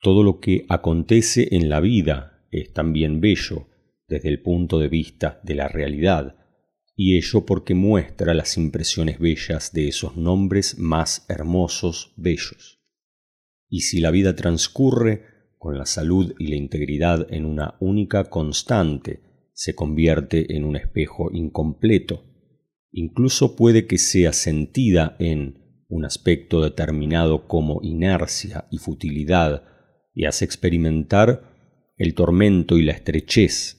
[0.00, 3.68] Todo lo que acontece en la vida es también bello
[4.06, 6.36] desde el punto de vista de la realidad,
[6.94, 12.80] y ello porque muestra las impresiones bellas de esos nombres más hermosos, bellos.
[13.68, 19.20] Y si la vida transcurre con la salud y la integridad en una única constante,
[19.52, 22.24] se convierte en un espejo incompleto,
[22.92, 29.64] incluso puede que sea sentida en un aspecto determinado como inercia y futilidad,
[30.14, 31.54] y hace experimentar
[31.96, 33.78] el tormento y la estrechez,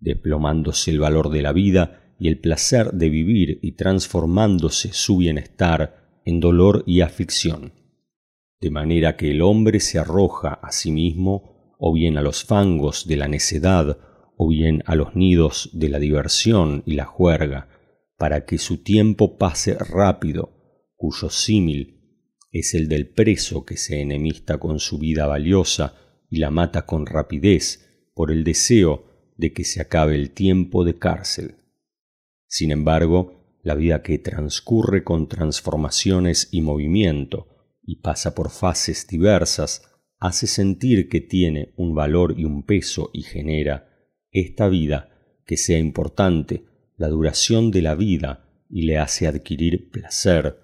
[0.00, 6.20] desplomándose el valor de la vida y el placer de vivir y transformándose su bienestar
[6.24, 7.72] en dolor y aflicción,
[8.64, 13.06] de manera que el hombre se arroja a sí mismo o bien a los fangos
[13.06, 13.98] de la necedad
[14.38, 17.68] o bien a los nidos de la diversión y la juerga,
[18.16, 22.00] para que su tiempo pase rápido, cuyo símil
[22.52, 25.96] es el del preso que se enemista con su vida valiosa
[26.30, 30.98] y la mata con rapidez por el deseo de que se acabe el tiempo de
[30.98, 31.56] cárcel.
[32.46, 37.53] Sin embargo, la vida que transcurre con transformaciones y movimiento
[37.86, 39.82] y pasa por fases diversas,
[40.18, 43.88] hace sentir que tiene un valor y un peso y genera
[44.30, 45.10] esta vida
[45.46, 46.64] que sea importante,
[46.96, 50.58] la duración de la vida y le hace adquirir placer,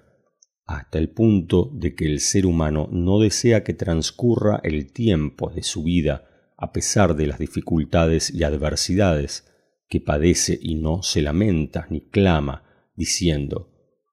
[0.65, 5.63] hasta el punto de que el ser humano no desea que transcurra el tiempo de
[5.63, 9.47] su vida a pesar de las dificultades y adversidades,
[9.89, 12.63] que padece y no se lamenta ni clama,
[12.95, 13.70] diciendo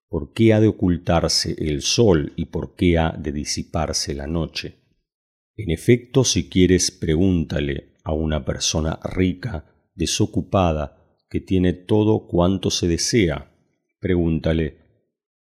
[0.10, 4.80] ¿Por qué ha de ocultarse el sol y por qué ha de disiparse la noche?
[5.58, 12.88] En efecto, si quieres, pregúntale a una persona rica, desocupada, que tiene todo cuanto se
[12.88, 13.53] desea.
[13.99, 14.78] Pregúntale,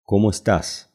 [0.03, 0.95] ¿cómo estás?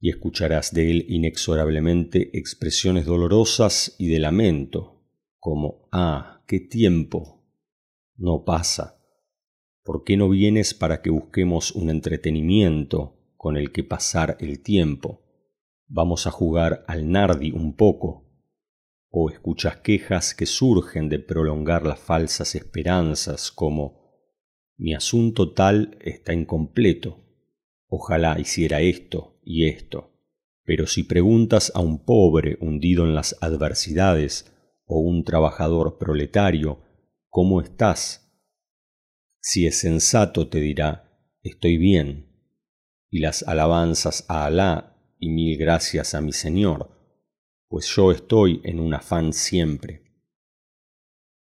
[0.00, 5.04] Y escucharás de él inexorablemente expresiones dolorosas y de lamento,
[5.38, 7.44] como, ah, qué tiempo.
[8.16, 9.01] No pasa
[9.84, 15.22] ¿Por qué no vienes para que busquemos un entretenimiento con el que pasar el tiempo?
[15.88, 18.30] Vamos a jugar al nardi un poco.
[19.10, 24.00] O escuchas quejas que surgen de prolongar las falsas esperanzas como
[24.76, 27.18] mi asunto tal está incompleto.
[27.88, 30.12] Ojalá hiciera esto y esto.
[30.64, 34.54] Pero si preguntas a un pobre hundido en las adversidades
[34.86, 36.78] o un trabajador proletario,
[37.28, 38.31] ¿cómo estás?
[39.44, 42.28] Si es sensato te dirá, estoy bien,
[43.10, 46.90] y las alabanzas a Alá y mil gracias a mi Señor,
[47.66, 50.04] pues yo estoy en un afán siempre.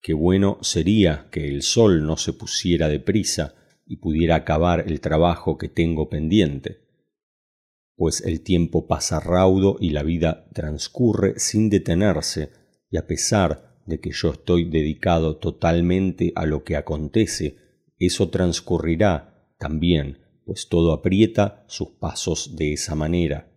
[0.02, 3.54] Qué bueno sería que el sol no se pusiera deprisa
[3.86, 6.82] y pudiera acabar el trabajo que tengo pendiente,
[7.96, 12.50] pues el tiempo pasa raudo y la vida transcurre sin detenerse,
[12.90, 17.65] y a pesar de que yo estoy dedicado totalmente a lo que acontece,
[17.98, 23.52] eso transcurrirá también, pues todo aprieta sus pasos de esa manera.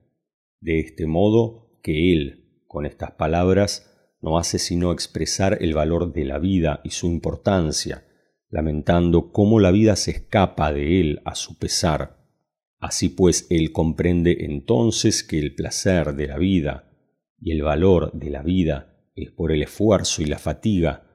[0.60, 3.86] De este modo que él, con estas palabras,
[4.22, 8.06] no hace sino expresar el valor de la vida y su importancia,
[8.50, 12.18] lamentando cómo la vida se escapa de él a su pesar.
[12.80, 16.92] Así pues, él comprende entonces que el placer de la vida
[17.38, 21.09] y el valor de la vida es por el esfuerzo y la fatiga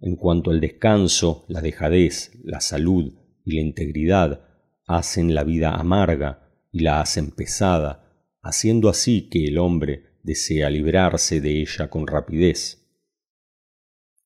[0.00, 3.12] en cuanto al descanso, la dejadez, la salud
[3.44, 4.44] y la integridad
[4.86, 11.40] hacen la vida amarga y la hacen pesada, haciendo así que el hombre desea librarse
[11.40, 12.86] de ella con rapidez.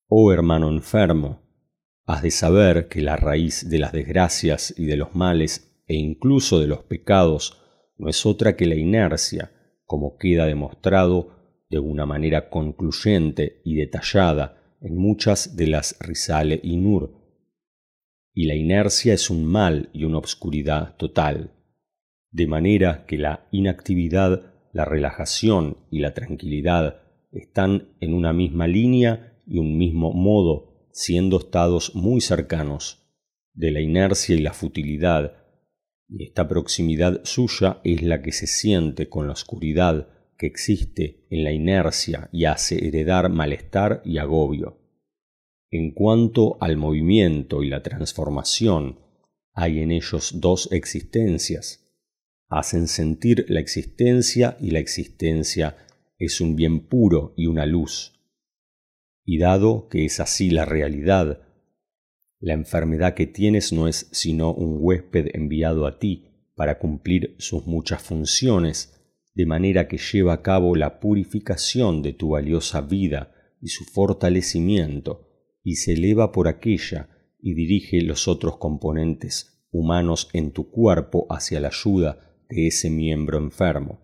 [0.08, 1.42] Oh hermano enfermo,
[2.06, 6.60] has de saber que la raíz de las desgracias y de los males e incluso
[6.60, 7.58] de los pecados
[7.96, 9.52] no es otra que la inercia,
[9.84, 16.76] como queda demostrado de una manera concluyente y detallada en muchas de las Risale y
[16.76, 17.14] Nur,
[18.34, 21.52] y la inercia es un mal y una obscuridad total,
[22.30, 29.38] de manera que la inactividad, la relajación y la tranquilidad están en una misma línea
[29.46, 33.06] y un mismo modo, siendo estados muy cercanos,
[33.54, 35.36] de la inercia y la futilidad,
[36.08, 40.08] y esta proximidad suya es la que se siente con la oscuridad
[40.46, 44.78] existe en la inercia y hace heredar malestar y agobio.
[45.70, 48.98] En cuanto al movimiento y la transformación,
[49.54, 51.90] hay en ellos dos existencias.
[52.48, 55.76] Hacen sentir la existencia y la existencia
[56.18, 58.12] es un bien puro y una luz.
[59.24, 61.42] Y dado que es así la realidad,
[62.38, 67.66] la enfermedad que tienes no es sino un huésped enviado a ti para cumplir sus
[67.66, 69.01] muchas funciones,
[69.34, 75.28] de manera que lleva a cabo la purificación de tu valiosa vida y su fortalecimiento,
[75.62, 77.08] y se eleva por aquella
[77.38, 83.38] y dirige los otros componentes humanos en tu cuerpo hacia la ayuda de ese miembro
[83.38, 84.00] enfermo,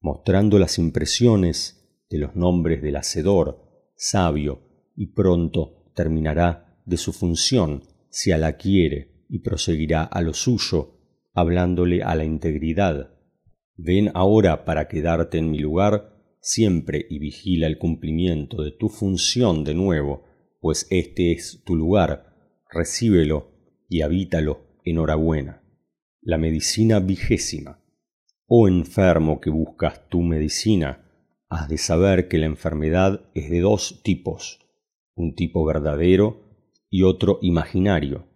[0.00, 4.62] mostrando las impresiones de los nombres del Hacedor, sabio,
[4.94, 11.00] y pronto terminará de su función si a la quiere y proseguirá a lo suyo,
[11.34, 13.15] hablándole a la integridad
[13.76, 19.64] Ven ahora para quedarte en mi lugar siempre y vigila el cumplimiento de tu función
[19.64, 20.24] de nuevo,
[20.60, 22.34] pues este es tu lugar,
[22.70, 23.50] recíbelo
[23.88, 25.62] y habítalo enhorabuena.
[26.22, 27.82] La medicina vigésima.
[28.46, 31.04] Oh enfermo que buscas tu medicina,
[31.48, 34.60] has de saber que la enfermedad es de dos tipos,
[35.14, 36.44] un tipo verdadero
[36.88, 38.28] y otro imaginario.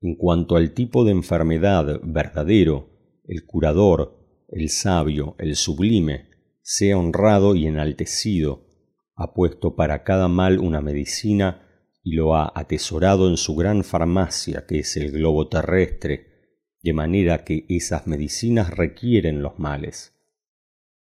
[0.00, 2.88] En cuanto al tipo de enfermedad verdadero,
[3.24, 4.23] el curador
[4.54, 6.30] el sabio, el sublime,
[6.62, 8.68] sea honrado y enaltecido,
[9.16, 11.66] ha puesto para cada mal una medicina
[12.04, 16.26] y lo ha atesorado en su gran farmacia que es el globo terrestre,
[16.82, 20.14] de manera que esas medicinas requieren los males.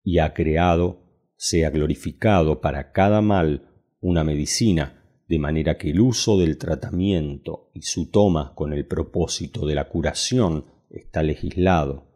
[0.04, 3.68] Y ha creado, sea glorificado para cada mal,
[4.00, 9.66] una medicina, de manera que el uso del tratamiento y su toma con el propósito
[9.66, 12.09] de la curación está legislado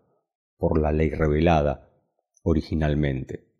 [0.64, 1.90] por la ley revelada
[2.42, 3.50] originalmente.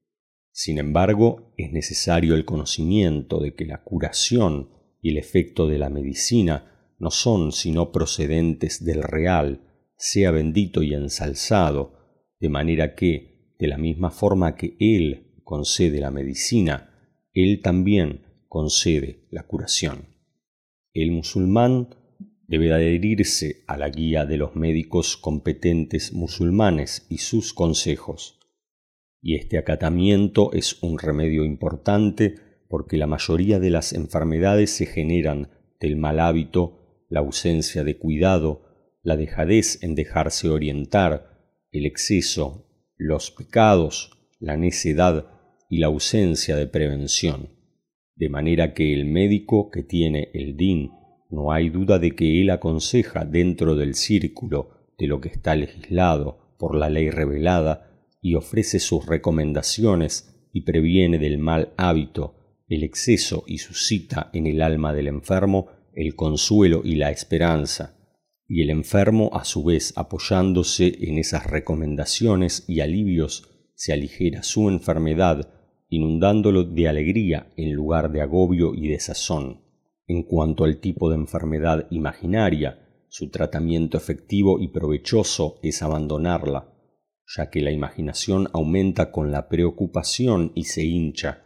[0.50, 4.70] Sin embargo, es necesario el conocimiento de que la curación
[5.02, 9.60] y el efecto de la medicina no son sino procedentes del real,
[9.98, 11.92] sea bendito y ensalzado,
[12.40, 19.26] de manera que, de la misma forma que Él concede la medicina, Él también concede
[19.30, 20.08] la curación.
[20.94, 21.96] El musulmán
[22.54, 28.38] debe adherirse a la guía de los médicos competentes musulmanes y sus consejos,
[29.20, 32.36] y este acatamiento es un remedio importante
[32.68, 35.50] porque la mayoría de las enfermedades se generan
[35.80, 38.62] del mal hábito, la ausencia de cuidado,
[39.02, 45.26] la dejadez en dejarse orientar, el exceso, los pecados, la necedad
[45.68, 47.48] y la ausencia de prevención.
[48.14, 50.92] De manera que el médico que tiene el DIN
[51.34, 56.54] no hay duda de que él aconseja dentro del círculo de lo que está legislado
[56.58, 57.90] por la ley revelada
[58.22, 62.36] y ofrece sus recomendaciones y previene del mal hábito,
[62.68, 67.96] el exceso y suscita en el alma del enfermo el consuelo y la esperanza,
[68.48, 74.68] y el enfermo a su vez apoyándose en esas recomendaciones y alivios se aligera su
[74.68, 75.48] enfermedad
[75.88, 79.63] inundándolo de alegría en lugar de agobio y desazón.
[80.06, 86.72] En cuanto al tipo de enfermedad imaginaria, su tratamiento efectivo y provechoso es abandonarla,
[87.36, 91.42] ya que la imaginación aumenta con la preocupación y se hincha,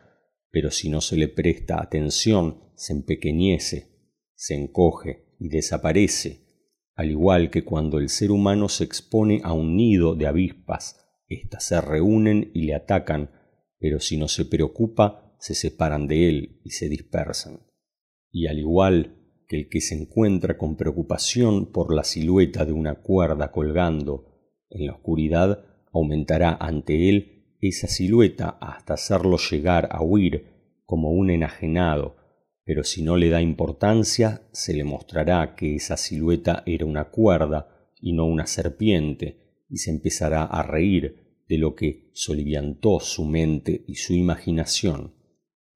[0.51, 6.47] pero si no se le presta atención, se empequeñece, se encoge y desaparece,
[6.95, 11.65] al igual que cuando el ser humano se expone a un nido de avispas, éstas
[11.67, 13.31] se reúnen y le atacan
[13.79, 17.61] pero si no se preocupa, se separan de él y se dispersan.
[18.31, 19.17] Y al igual
[19.47, 24.27] que el que se encuentra con preocupación por la silueta de una cuerda colgando
[24.71, 30.45] en la oscuridad, aumentará ante él esa silueta hasta hacerlo llegar a huir
[30.85, 32.17] como un enajenado,
[32.65, 37.69] pero si no le da importancia, se le mostrará que esa silueta era una cuerda
[38.01, 43.85] y no una serpiente, y se empezará a reír de lo que soliviantó su mente
[43.87, 45.15] y su imaginación,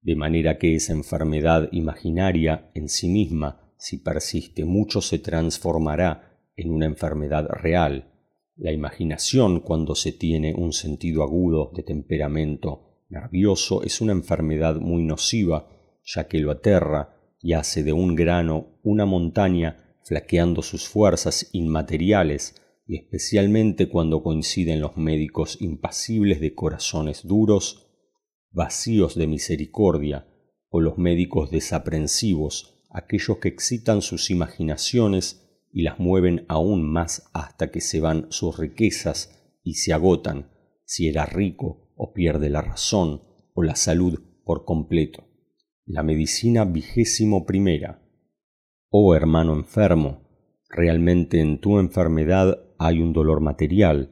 [0.03, 6.71] de manera que esa enfermedad imaginaria en sí misma, si persiste mucho, se transformará en
[6.71, 8.11] una enfermedad real.
[8.55, 15.03] La imaginación, cuando se tiene un sentido agudo de temperamento nervioso, es una enfermedad muy
[15.03, 15.69] nociva,
[16.03, 22.55] ya que lo aterra y hace de un grano una montaña, flaqueando sus fuerzas inmateriales,
[22.85, 27.82] y especialmente cuando coinciden los médicos impasibles de corazones duros,
[28.53, 30.27] vacíos de misericordia,
[30.69, 37.71] o los médicos desaprensivos, aquellos que excitan sus imaginaciones y las mueven aún más hasta
[37.71, 40.51] que se van sus riquezas y se agotan,
[40.85, 43.23] si era rico o pierde la razón
[43.53, 45.25] o la salud por completo.
[45.85, 48.01] La medicina vigésimo primera.
[48.89, 50.21] Oh hermano enfermo,
[50.69, 54.11] realmente en tu enfermedad hay un dolor material,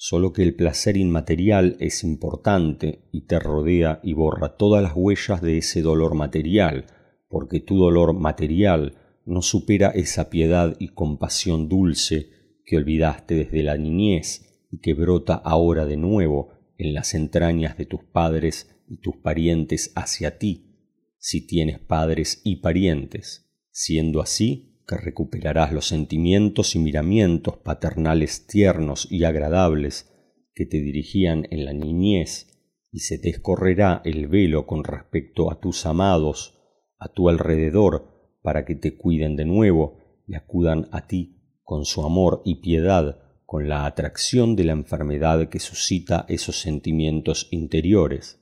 [0.00, 5.42] solo que el placer inmaterial es importante y te rodea y borra todas las huellas
[5.42, 6.86] de ese dolor material,
[7.28, 8.96] porque tu dolor material
[9.26, 12.30] no supera esa piedad y compasión dulce
[12.64, 17.86] que olvidaste desde la niñez y que brota ahora de nuevo en las entrañas de
[17.86, 20.76] tus padres y tus parientes hacia ti,
[21.18, 23.50] si tienes padres y parientes.
[23.72, 30.10] Siendo así, que recuperarás los sentimientos y miramientos paternales tiernos y agradables
[30.54, 32.46] que te dirigían en la niñez,
[32.90, 36.58] y se te escorrerá el velo con respecto a tus amados
[36.98, 42.04] a tu alrededor para que te cuiden de nuevo y acudan a ti con su
[42.04, 48.40] amor y piedad, con la atracción de la enfermedad que suscita esos sentimientos interiores.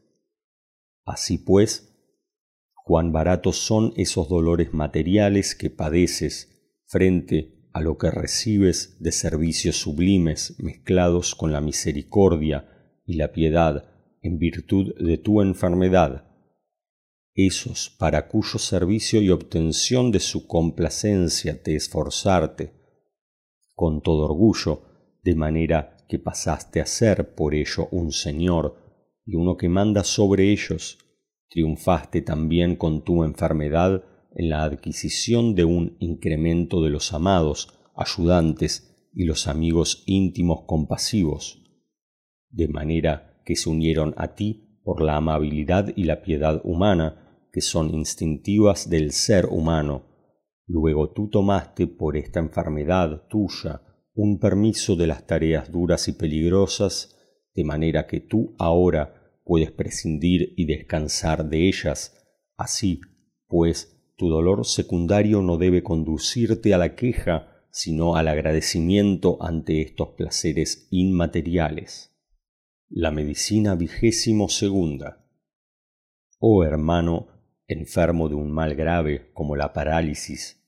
[1.05, 1.95] Así pues,
[2.86, 9.74] cuán baratos son esos dolores materiales que padeces frente a lo que recibes de servicios
[9.74, 13.90] sublimes mezclados con la misericordia y la piedad
[14.22, 16.28] en virtud de tu enfermedad,
[17.34, 22.72] esos para cuyo servicio y obtención de su complacencia te esforzarte,
[23.74, 24.82] con todo orgullo,
[25.24, 28.76] de manera que pasaste a ser por ello un Señor
[29.24, 30.98] y uno que manda sobre ellos
[31.48, 34.05] triunfaste también con tu enfermedad
[34.35, 41.62] en la adquisición de un incremento de los amados, ayudantes y los amigos íntimos compasivos,
[42.51, 47.62] de manera que se unieron a ti por la amabilidad y la piedad humana, que
[47.62, 50.05] son instintivas del ser humano.
[50.66, 53.81] Luego tú tomaste por esta enfermedad tuya
[54.14, 57.16] un permiso de las tareas duras y peligrosas,
[57.55, 59.15] de manera que tú ahora
[59.47, 62.27] puedes prescindir y descansar de ellas.
[62.56, 63.01] Así,
[63.47, 70.09] pues, tu dolor secundario no debe conducirte a la queja, sino al agradecimiento ante estos
[70.16, 72.12] placeres inmateriales.
[72.89, 75.28] La medicina vigésimo segunda.
[76.40, 77.28] Oh hermano,
[77.68, 80.60] enfermo de un mal grave como la parálisis,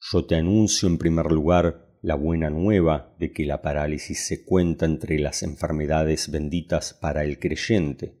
[0.00, 4.86] yo te anuncio en primer lugar la buena nueva de que la parálisis se cuenta
[4.86, 8.14] entre las enfermedades benditas para el creyente.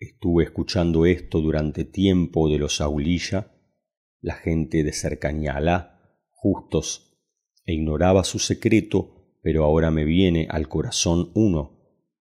[0.00, 3.52] Estuve escuchando esto durante tiempo de los Aulilla
[4.20, 7.20] la gente de cercanía a Alá, justos,
[7.64, 11.78] e ignoraba su secreto, pero ahora me viene al corazón uno.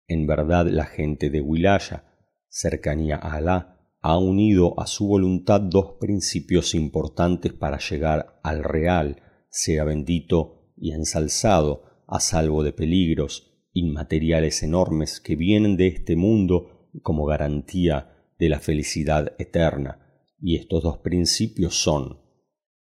[0.06, 2.16] En verdad la gente de Wilaya,
[2.48, 9.20] cercanía a Alá, ha unido a su voluntad dos principios importantes para llegar al real,
[9.50, 16.88] sea bendito y ensalzado, a salvo de peligros inmateriales enormes que vienen de este mundo
[17.02, 20.00] como garantía de la felicidad eterna.
[20.40, 22.20] Y estos dos principios son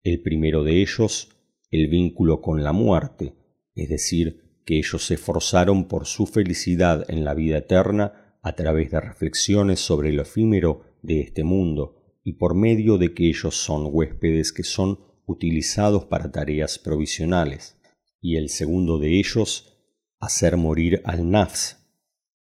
[0.04, 1.30] el primero de ellos,
[1.72, 3.36] el vínculo con la muerte,
[3.74, 8.92] es decir, que ellos se esforzaron por su felicidad en la vida eterna a través
[8.92, 13.88] de reflexiones sobre lo efímero de este mundo y por medio de que ellos son
[13.92, 17.80] huéspedes que son utilizados para tareas provisionales,
[18.22, 19.78] y el segundo de ellos,
[20.20, 21.78] hacer morir al nafs,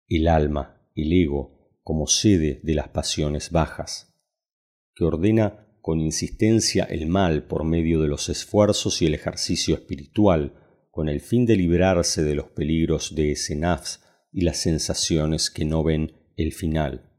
[0.08, 4.14] el alma, el ego, como sede de las pasiones bajas
[4.94, 10.54] que ordena con insistencia el mal por medio de los esfuerzos y el ejercicio espiritual,
[10.90, 14.00] con el fin de librarse de los peligros de ese nafs
[14.32, 17.10] y las sensaciones que no ven el final.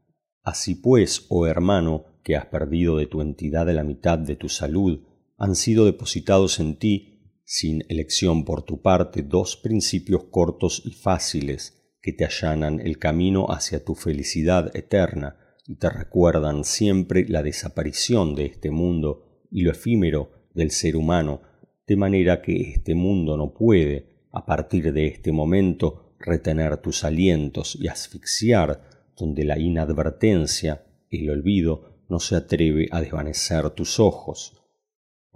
[0.42, 5.00] Así pues, oh hermano, que has perdido de tu entidad la mitad de tu salud,
[5.36, 11.76] han sido depositados en ti, sin elección por tu parte, dos principios cortos y fáciles
[12.00, 15.36] que te allanan el camino hacia tu felicidad eterna,
[15.66, 21.42] y te recuerdan siempre la desaparición de este mundo y lo efímero del ser humano,
[21.86, 27.76] de manera que este mundo no puede, a partir de este momento, retener tus alientos
[27.80, 28.82] y asfixiar
[29.16, 34.65] donde la inadvertencia, el olvido, no se atreve a desvanecer tus ojos.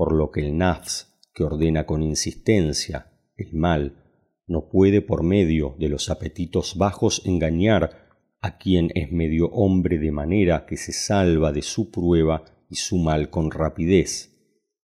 [0.01, 4.03] Por lo que el nafs, que ordena con insistencia el mal,
[4.47, 8.09] no puede por medio de los apetitos bajos engañar
[8.41, 12.97] a quien es medio hombre de manera que se salva de su prueba y su
[12.97, 14.41] mal con rapidez,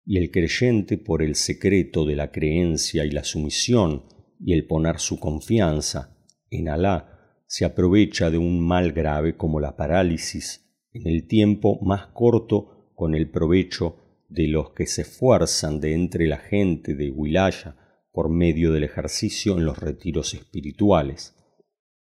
[0.04, 4.06] y el creyente por el secreto de la creencia y la sumisión
[4.40, 6.18] y el poner su confianza
[6.50, 12.08] en Alá, se aprovecha de un mal grave como la parálisis en el tiempo más
[12.08, 17.76] corto con el provecho de los que se esfuerzan de entre la gente de Wilaya
[18.12, 21.34] por medio del ejercicio en los retiros espirituales.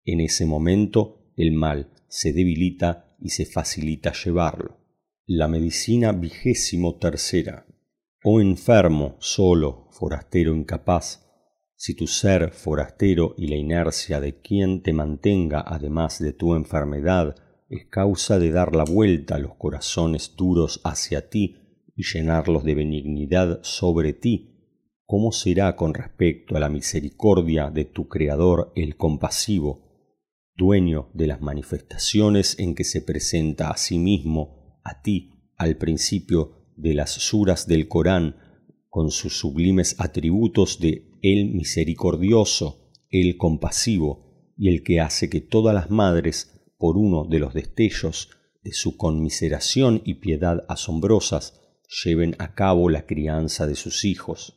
[0.03, 4.77] En ese momento el mal se debilita y se facilita llevarlo.
[5.25, 7.67] La medicina vigésimo tercera.
[8.23, 11.29] Oh enfermo, solo, forastero incapaz,
[11.75, 17.35] si tu ser forastero y la inercia de quien te mantenga además de tu enfermedad
[17.69, 21.68] es causa de dar la vuelta a los corazones duros hacia ti
[21.99, 24.55] y llenarlos de benignidad sobre ti,
[25.05, 30.15] ¿cómo será con respecto a la misericordia de tu Creador el compasivo,
[30.55, 36.71] dueño de las manifestaciones en que se presenta a sí mismo, a ti, al principio
[36.77, 38.37] de las suras del Corán,
[38.87, 45.75] con sus sublimes atributos de el misericordioso, el compasivo, y el que hace que todas
[45.75, 48.29] las madres, por uno de los destellos
[48.63, 51.59] de su conmiseración y piedad asombrosas,
[51.89, 54.55] lleven a cabo la crianza de sus hijos,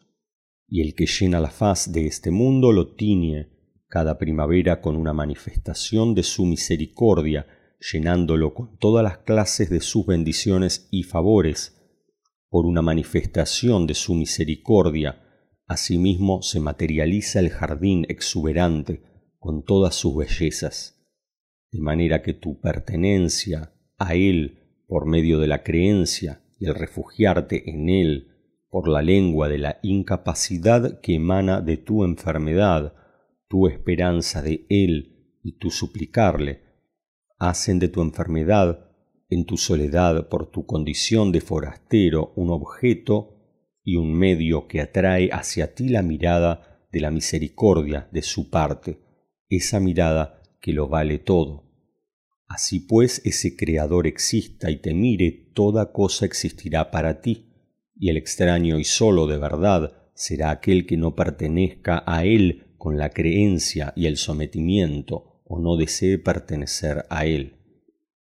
[0.68, 3.50] y el que llena la faz de este mundo lo tiñe
[3.88, 7.46] cada primavera con una manifestación de su misericordia,
[7.92, 11.78] llenándolo con todas las clases de sus bendiciones y favores,
[12.48, 15.22] por una manifestación de su misericordia,
[15.66, 19.02] asimismo se materializa el jardín exuberante
[19.38, 21.02] con todas sus bellezas,
[21.70, 27.88] de manera que tu pertenencia a él por medio de la creencia y refugiarte en
[27.88, 28.28] él
[28.70, 32.94] por la lengua de la incapacidad que emana de tu enfermedad,
[33.48, 36.62] tu esperanza de Él y tu suplicarle,
[37.36, 38.88] hacen de tu enfermedad
[39.28, 43.34] en tu soledad por tu condición de forastero un objeto
[43.82, 49.00] y un medio que atrae hacia ti la mirada de la misericordia de su parte,
[49.48, 51.61] esa mirada que lo vale todo.
[52.52, 57.46] Así pues ese Creador exista y te mire, toda cosa existirá para ti,
[57.98, 62.98] y el extraño y solo de verdad será aquel que no pertenezca a Él con
[62.98, 67.56] la creencia y el sometimiento, o no desee pertenecer a Él.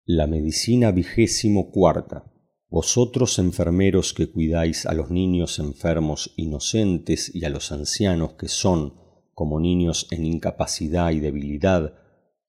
[0.04, 2.30] La medicina vigésimo cuarta.
[2.68, 8.96] Vosotros enfermeros que cuidáis a los niños enfermos inocentes y a los ancianos que son
[9.34, 11.99] como niños en incapacidad y debilidad,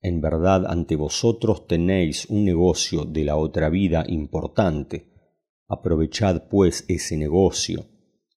[0.03, 5.13] en verdad ante vosotros tenéis un negocio de la otra vida importante.
[5.69, 7.87] Aprovechad pues ese negocio,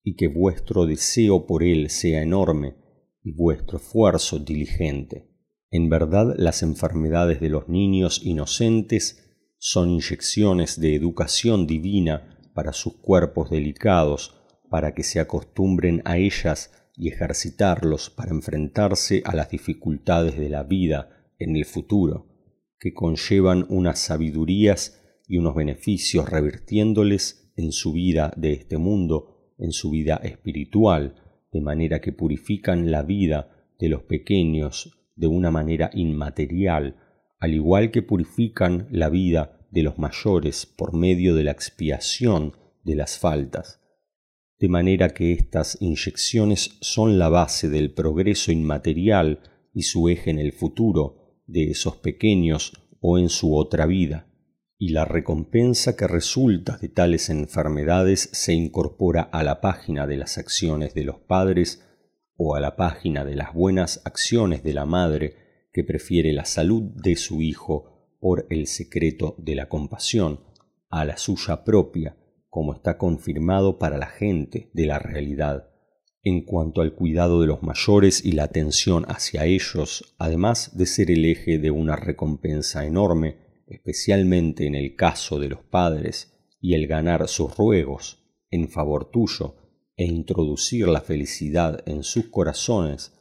[0.02, 2.76] y que vuestro deseo por él sea enorme,
[3.22, 5.30] y vuestro esfuerzo diligente.
[5.70, 9.24] En verdad las enfermedades de los niños inocentes
[9.58, 14.36] son inyecciones de educación divina para sus cuerpos delicados,
[14.68, 20.62] para que se acostumbren a ellas y ejercitarlos para enfrentarse a las dificultades de la
[20.62, 22.26] vida en el futuro,
[22.78, 29.72] que conllevan unas sabidurías y unos beneficios revirtiéndoles en su vida de este mundo, en
[29.72, 31.14] su vida espiritual,
[31.52, 36.96] de manera que purifican la vida de los pequeños de una manera inmaterial,
[37.38, 42.52] al igual que purifican la vida de los mayores por medio de la expiación
[42.82, 43.80] de las faltas,
[44.58, 49.40] de manera que estas inyecciones son la base del progreso inmaterial
[49.72, 54.26] y su eje en el futuro de esos pequeños o en su otra vida,
[54.78, 60.38] y la recompensa que resulta de tales enfermedades se incorpora a la página de las
[60.38, 61.82] acciones de los padres
[62.36, 65.36] o a la página de las buenas acciones de la madre
[65.72, 70.40] que prefiere la salud de su hijo por el secreto de la compasión
[70.88, 72.16] a la suya propia,
[72.48, 75.73] como está confirmado para la gente de la realidad.
[76.26, 81.10] En cuanto al cuidado de los mayores y la atención hacia ellos, además de ser
[81.10, 83.36] el eje de una recompensa enorme,
[83.66, 86.32] especialmente en el caso de los padres,
[86.62, 89.56] y el ganar sus ruegos en favor tuyo,
[89.96, 93.12] e introducir la felicidad en sus corazones,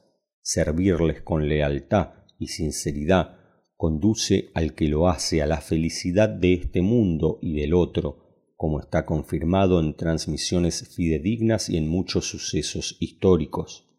[0.41, 3.37] servirles con lealtad y sinceridad
[3.75, 8.22] conduce al que lo hace a la felicidad de este mundo y del otro,
[8.63, 13.89] como está confirmado en transmisiones fidedignas y en muchos sucesos históricos.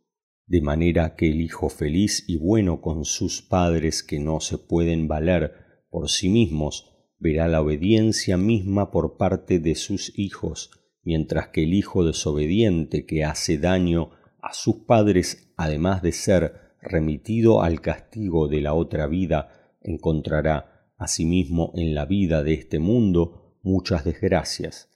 [0.46, 5.06] De manera que el hijo feliz y bueno con sus padres que no se pueden
[5.06, 5.52] valer
[5.90, 10.70] por sí mismos, verá la obediencia misma por parte de sus hijos,
[11.02, 17.60] mientras que el hijo desobediente que hace daño a sus padres, además de ser remitido
[17.60, 24.04] al castigo de la otra vida, encontrará asimismo en la vida de este mundo muchas
[24.04, 24.88] desgracias.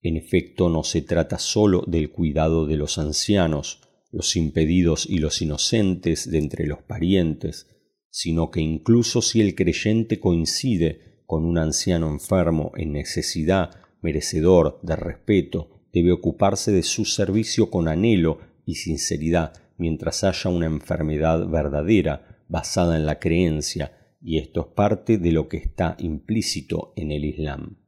[0.00, 5.42] En efecto, no se trata sólo del cuidado de los ancianos, los impedidos y los
[5.42, 7.66] inocentes de entre los parientes,
[8.10, 14.96] sino que incluso si el creyente coincide con un anciano enfermo en necesidad, merecedor de
[14.96, 22.44] respeto, debe ocuparse de su servicio con anhelo y sinceridad, mientras haya una enfermedad verdadera
[22.48, 27.24] basada en la creencia, y esto es parte de lo que está implícito en el
[27.24, 27.79] Islam.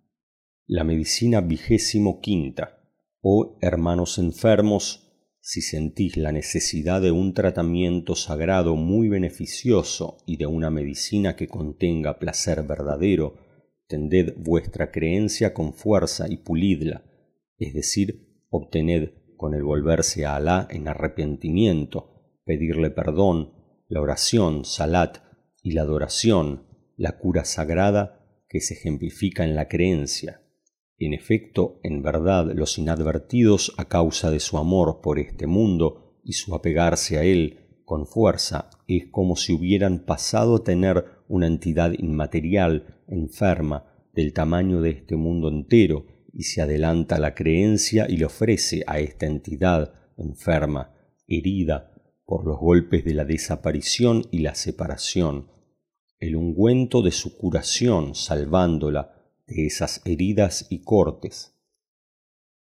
[0.74, 2.82] La medicina vigésimo quinta.
[3.20, 10.46] Oh hermanos enfermos, si sentís la necesidad de un tratamiento sagrado muy beneficioso y de
[10.46, 13.36] una medicina que contenga placer verdadero,
[13.86, 17.04] tended vuestra creencia con fuerza y pulidla,
[17.58, 23.52] es decir, obtened con el volverse a Alá en arrepentimiento, pedirle perdón,
[23.88, 25.18] la oración, salat,
[25.62, 26.64] y la adoración,
[26.96, 30.41] la cura sagrada que se ejemplifica en la creencia.
[31.04, 36.34] En efecto, en verdad, los inadvertidos a causa de su amor por este mundo y
[36.34, 41.92] su apegarse a él con fuerza es como si hubieran pasado a tener una entidad
[41.98, 43.84] inmaterial, enferma,
[44.14, 49.00] del tamaño de este mundo entero, y se adelanta la creencia y le ofrece a
[49.00, 50.94] esta entidad enferma,
[51.26, 51.92] herida
[52.24, 55.48] por los golpes de la desaparición y la separación,
[56.20, 59.11] el ungüento de su curación salvándola
[59.54, 61.52] de esas heridas y cortes.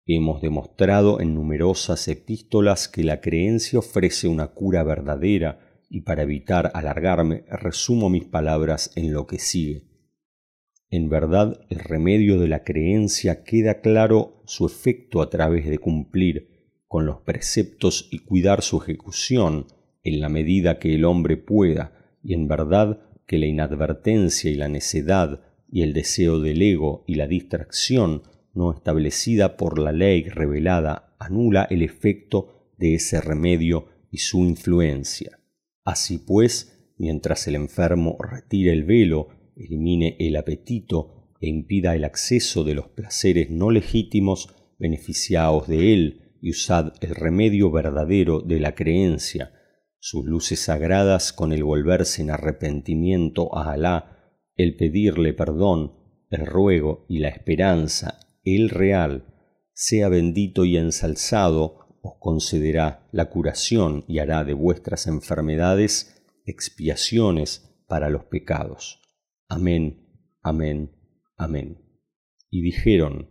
[0.07, 6.71] Hemos demostrado en numerosas epístolas que la creencia ofrece una cura verdadera y para evitar
[6.75, 9.85] alargarme resumo mis palabras en lo que sigue.
[10.91, 16.55] En verdad, el remedio de la creencia queda claro su efecto a través de cumplir
[16.87, 19.67] con los preceptos y cuidar su ejecución
[20.03, 24.69] en la medida que el hombre pueda, y en verdad que la inadvertencia y la
[24.69, 25.41] necedad
[25.75, 28.23] y el deseo del ego y la distracción
[28.55, 35.41] no establecida por la ley revelada anula el efecto de ese remedio y su influencia.
[35.85, 42.63] Así pues, mientras el enfermo retire el velo, elimine el apetito e impida el acceso
[42.63, 48.77] de los placeres no legítimos, beneficiaos de él y usad el remedio verdadero de la
[48.77, 49.53] creencia,
[49.99, 54.14] sus luces sagradas con el volverse en arrepentimiento a Alá,
[54.57, 55.93] el pedirle perdón,
[56.31, 59.27] el ruego y la esperanza, el real,
[59.73, 68.11] sea bendito y ensalzado, os concederá la curación y hará de vuestras enfermedades expiaciones para
[68.11, 69.01] los pecados.
[69.49, 70.93] Amén, amén,
[71.37, 71.79] amén.
[72.51, 73.31] Y dijeron,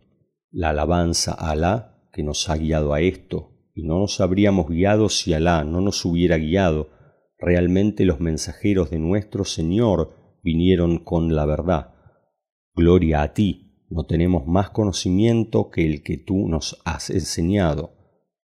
[0.52, 5.10] la alabanza a Alá que nos ha guiado a esto, y no nos habríamos guiado
[5.10, 6.90] si Alá no nos hubiera guiado.
[7.40, 11.94] Realmente los mensajeros de nuestro Señor vinieron con la verdad.
[12.76, 17.96] Gloria a ti, no tenemos más conocimiento que el que tú nos has enseñado.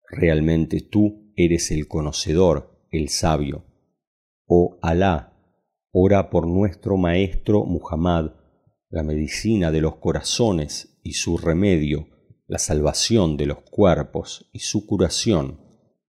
[0.09, 3.65] Realmente tú eres el conocedor, el sabio.
[4.45, 5.33] Oh Alá,
[5.91, 8.31] ora por nuestro Maestro Muhammad,
[8.89, 12.07] la medicina de los corazones y su remedio,
[12.47, 15.59] la salvación de los cuerpos y su curación,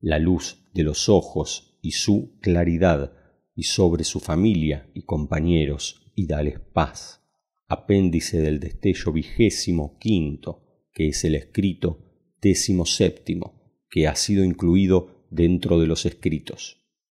[0.01, 3.13] la luz de los ojos y su claridad,
[3.59, 7.25] y sobre su familia y compañeros, y dales paz.
[7.67, 11.99] Apéndice del destello vigésimo quinto, que es el escrito
[12.41, 16.88] décimo séptimo, que ha sido incluido dentro de los escritos.